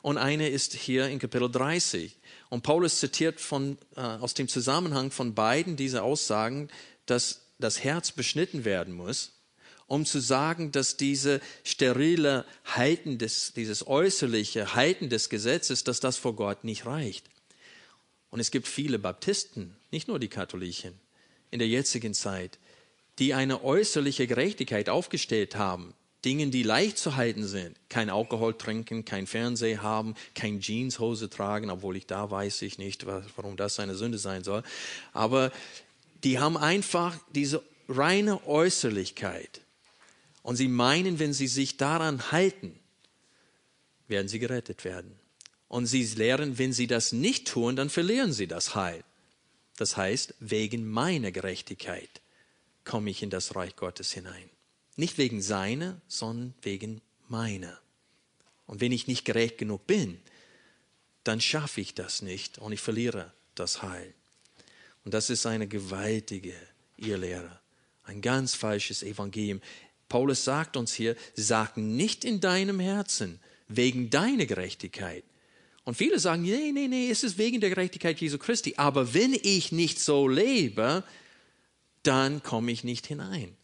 [0.05, 2.15] und eine ist hier in Kapitel 30.
[2.49, 6.69] Und Paulus zitiert von, äh, aus dem Zusammenhang von beiden diese Aussagen,
[7.07, 9.31] dass das Herz beschnitten werden muss,
[9.87, 16.17] um zu sagen, dass diese sterile Halten des, dieses äußerliche Halten des Gesetzes, dass das
[16.17, 17.25] vor Gott nicht reicht.
[18.29, 20.93] Und es gibt viele Baptisten, nicht nur die Katholiken,
[21.49, 22.59] in der jetzigen Zeit,
[23.17, 25.95] die eine äußerliche Gerechtigkeit aufgestellt haben,
[26.25, 27.77] Dingen, die leicht zu halten sind.
[27.87, 33.05] Kein Alkohol trinken, kein Fernseher haben, kein Jeanshose tragen, obwohl ich da weiß ich nicht,
[33.05, 34.63] warum das eine Sünde sein soll.
[35.13, 35.51] Aber
[36.23, 39.61] die haben einfach diese reine Äußerlichkeit.
[40.41, 42.77] Und sie meinen, wenn sie sich daran halten,
[44.07, 45.15] werden sie gerettet werden.
[45.67, 49.03] Und sie lehren, wenn sie das nicht tun, dann verlieren sie das Heil.
[49.77, 52.21] Das heißt, wegen meiner Gerechtigkeit
[52.83, 54.49] komme ich in das Reich Gottes hinein.
[54.95, 57.79] Nicht wegen seiner, sondern wegen meiner.
[58.65, 60.19] Und wenn ich nicht gerecht genug bin,
[61.23, 64.13] dann schaffe ich das nicht und ich verliere das Heil.
[65.03, 66.55] Und das ist eine gewaltige
[66.97, 67.59] Irrlehre,
[68.03, 69.61] ein ganz falsches Evangelium.
[70.07, 75.23] Paulus sagt uns hier, sag nicht in deinem Herzen wegen deiner Gerechtigkeit.
[75.83, 78.73] Und viele sagen, nee, nee, nee, es ist wegen der Gerechtigkeit Jesu Christi.
[78.77, 81.03] Aber wenn ich nicht so lebe,
[82.01, 83.55] dann komme ich nicht hinein.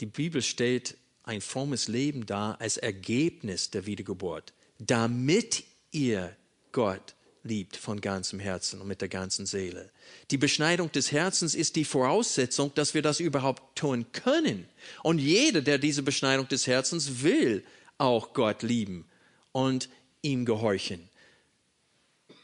[0.00, 6.36] Die Bibel stellt ein frommes Leben dar als Ergebnis der Wiedergeburt, damit ihr
[6.72, 9.90] Gott liebt von ganzem Herzen und mit der ganzen Seele.
[10.30, 14.68] Die Beschneidung des Herzens ist die Voraussetzung, dass wir das überhaupt tun können.
[15.02, 17.64] Und jeder, der diese Beschneidung des Herzens will,
[17.96, 19.06] auch Gott lieben
[19.52, 19.88] und
[20.22, 21.08] ihm gehorchen.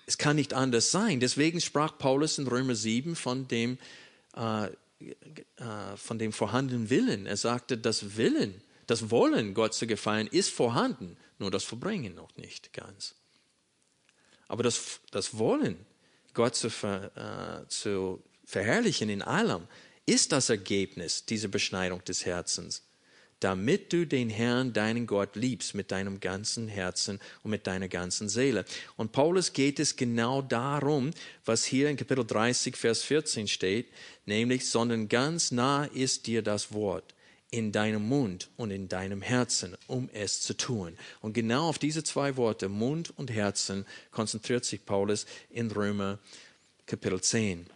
[0.06, 1.20] Es kann nicht anders sein.
[1.20, 3.78] Deswegen sprach Paulus in Römer 7 von dem,
[4.36, 4.68] äh,
[5.10, 7.26] äh, von dem vorhandenen Willen.
[7.26, 12.36] Er sagte, das Willen, das Wollen, Gott zu gefallen, ist vorhanden, nur das Verbringen noch
[12.36, 13.14] nicht ganz.
[14.48, 15.76] Aber das, das Wollen,
[16.34, 19.66] Gott zu, ver, äh, zu verherrlichen in allem,
[20.06, 22.82] ist das Ergebnis dieser Beschneidung des Herzens
[23.44, 28.30] damit du den Herrn, deinen Gott, liebst mit deinem ganzen Herzen und mit deiner ganzen
[28.30, 28.64] Seele.
[28.96, 31.10] Und Paulus geht es genau darum,
[31.44, 33.88] was hier in Kapitel 30, Vers 14 steht,
[34.24, 37.14] nämlich, sondern ganz nah ist dir das Wort
[37.50, 40.96] in deinem Mund und in deinem Herzen, um es zu tun.
[41.20, 46.18] Und genau auf diese zwei Worte, Mund und Herzen, konzentriert sich Paulus in Römer
[46.86, 47.66] Kapitel 10.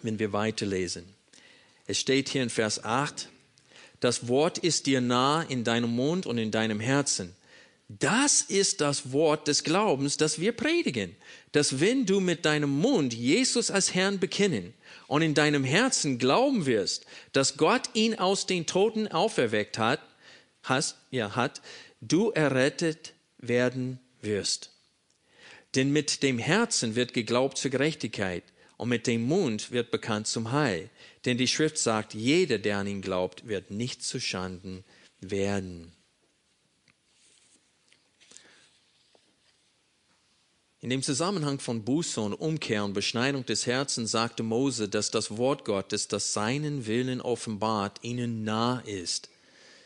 [0.00, 1.04] Wenn wir weiterlesen.
[1.86, 3.28] Es steht hier in Vers 8,
[4.00, 7.34] das Wort ist dir nah in deinem Mund und in deinem Herzen.
[7.88, 11.14] Das ist das Wort des Glaubens, das wir predigen.
[11.52, 14.74] Dass wenn du mit deinem Mund Jesus als Herrn bekennen
[15.06, 20.00] und in deinem Herzen glauben wirst, dass Gott ihn aus den Toten auferweckt hat,
[20.62, 21.60] hast, ja, hat,
[22.00, 24.70] du errettet werden wirst.
[25.74, 28.44] Denn mit dem Herzen wird geglaubt zur Gerechtigkeit
[28.76, 30.88] und mit dem Mund wird bekannt zum Heil.
[31.24, 34.84] Denn die Schrift sagt, jeder, der an ihn glaubt, wird nicht zu Schanden
[35.20, 35.92] werden.
[40.84, 45.38] In dem Zusammenhang von Buße und Umkehr und Beschneidung des Herzens sagte Mose, dass das
[45.38, 49.30] Wort Gottes, das seinen Willen offenbart, ihnen nah ist.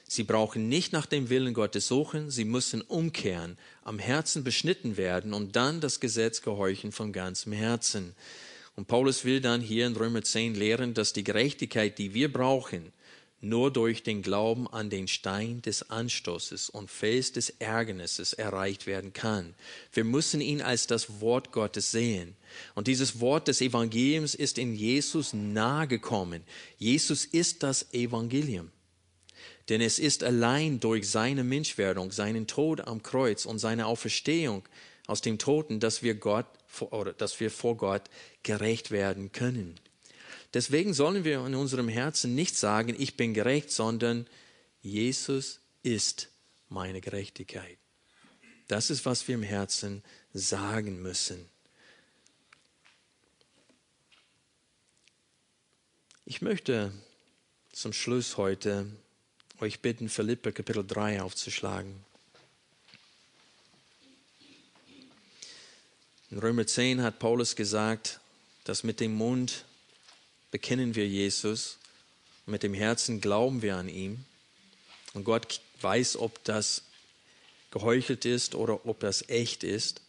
[0.08, 5.34] Sie brauchen nicht nach dem Willen Gottes suchen, sie müssen umkehren, am Herzen beschnitten werden
[5.34, 8.16] und dann das Gesetz gehorchen von ganzem Herzen.
[8.78, 12.92] Und Paulus will dann hier in Römer 10 lehren, dass die Gerechtigkeit, die wir brauchen,
[13.40, 19.12] nur durch den Glauben an den Stein des Anstoßes und Fels des Ärgernisses erreicht werden
[19.12, 19.56] kann.
[19.92, 22.36] Wir müssen ihn als das Wort Gottes sehen.
[22.76, 26.44] Und dieses Wort des Evangeliums ist in Jesus nahegekommen.
[26.76, 28.70] Jesus ist das Evangelium.
[29.68, 34.62] Denn es ist allein durch seine Menschwerdung, seinen Tod am Kreuz und seine Auferstehung
[35.08, 36.46] aus dem Toten, dass wir Gott
[36.90, 38.02] oder dass wir vor Gott
[38.42, 39.78] gerecht werden können.
[40.54, 44.26] Deswegen sollen wir in unserem Herzen nicht sagen, ich bin gerecht, sondern
[44.80, 46.30] Jesus ist
[46.68, 47.78] meine Gerechtigkeit.
[48.66, 50.02] Das ist, was wir im Herzen
[50.32, 51.48] sagen müssen.
[56.24, 56.92] Ich möchte
[57.72, 58.86] zum Schluss heute
[59.60, 62.04] euch bitten, Philippe Kapitel 3 aufzuschlagen.
[66.30, 68.20] In Römer 10 hat Paulus gesagt,
[68.64, 69.64] dass mit dem Mund
[70.50, 71.78] bekennen wir Jesus,
[72.44, 74.26] mit dem Herzen glauben wir an ihn.
[75.14, 76.82] Und Gott weiß, ob das
[77.70, 80.02] geheuchelt ist oder ob das echt ist.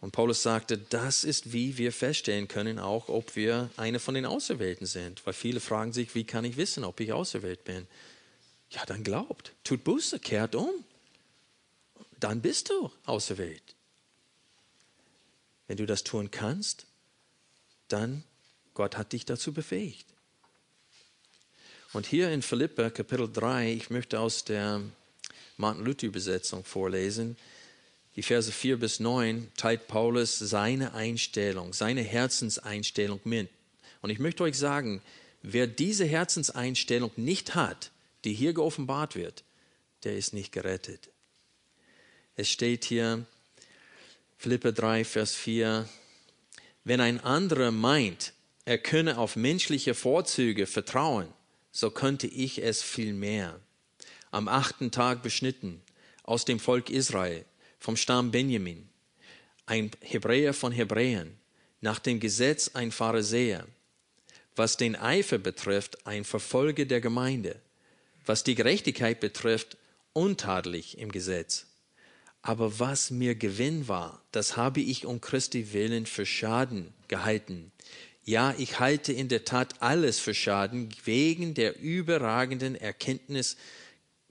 [0.00, 4.26] Und Paulus sagte, das ist, wie wir feststellen können, auch ob wir eine von den
[4.26, 5.26] Auserwählten sind.
[5.26, 7.88] Weil viele fragen sich, wie kann ich wissen, ob ich auserwählt bin?
[8.70, 10.70] Ja, dann glaubt, tut Buße, kehrt um.
[12.20, 13.75] Dann bist du auserwählt.
[15.66, 16.86] Wenn du das tun kannst,
[17.88, 18.24] dann
[18.74, 20.06] Gott hat dich dazu befähigt.
[21.92, 24.82] Und hier in Philippa Kapitel 3, ich möchte aus der
[25.56, 27.36] Martin Luther Übersetzung vorlesen,
[28.16, 33.50] die Verse 4 bis 9 teilt Paulus seine Einstellung, seine Herzenseinstellung mit.
[34.00, 35.02] Und ich möchte euch sagen,
[35.42, 37.90] wer diese Herzenseinstellung nicht hat,
[38.24, 39.44] die hier geoffenbart wird,
[40.04, 41.10] der ist nicht gerettet.
[42.36, 43.26] Es steht hier,
[44.38, 45.88] Philippe 3, Vers 4,
[46.84, 48.32] wenn ein anderer meint,
[48.64, 51.28] er könne auf menschliche Vorzüge vertrauen,
[51.72, 53.58] so könnte ich es viel mehr.
[54.30, 55.80] Am achten Tag beschnitten,
[56.22, 57.44] aus dem Volk Israel,
[57.78, 58.88] vom Stamm Benjamin,
[59.64, 61.36] ein Hebräer von Hebräern,
[61.80, 63.66] nach dem Gesetz ein Pharisäer,
[64.54, 67.60] was den Eifer betrifft, ein Verfolger der Gemeinde,
[68.26, 69.76] was die Gerechtigkeit betrifft,
[70.12, 71.65] untadelig im Gesetz.
[72.46, 77.72] Aber was mir Gewinn war, das habe ich um Christi willen für Schaden gehalten.
[78.24, 83.56] Ja, ich halte in der Tat alles für Schaden wegen der überragenden Erkenntnis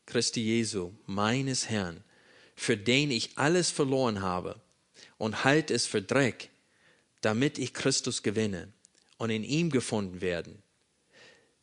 [0.05, 2.05] Christi Jesu, meines Herrn,
[2.55, 4.61] für den ich alles verloren habe
[5.17, 6.49] und halte es für Dreck,
[7.19, 8.71] damit ich Christus gewinne
[9.17, 10.63] und in ihm gefunden werden,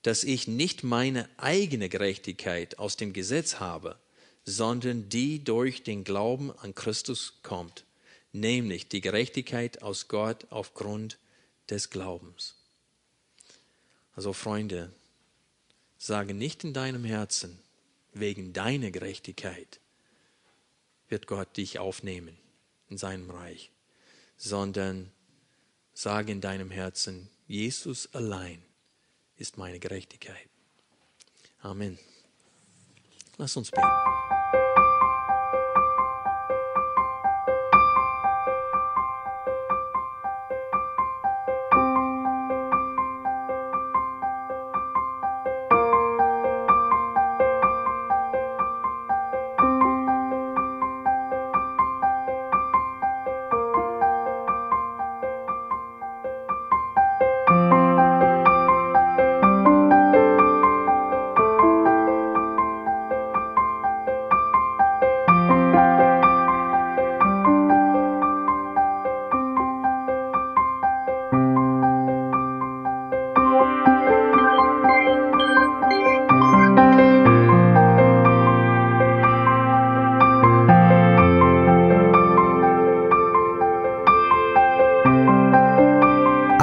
[0.02, 4.01] dass ich nicht meine eigene Gerechtigkeit aus dem Gesetz habe,
[4.44, 7.84] sondern die durch den Glauben an Christus kommt,
[8.32, 11.18] nämlich die Gerechtigkeit aus Gott aufgrund
[11.70, 12.56] des Glaubens.
[14.14, 14.92] Also Freunde,
[15.98, 17.58] sage nicht in deinem Herzen,
[18.12, 19.80] wegen deiner Gerechtigkeit
[21.08, 22.36] wird Gott dich aufnehmen
[22.88, 23.70] in seinem Reich,
[24.36, 25.10] sondern
[25.94, 28.62] sage in deinem Herzen, Jesus allein
[29.36, 30.48] ist meine Gerechtigkeit.
[31.60, 31.98] Amen.
[33.38, 34.21] Lass uns beten.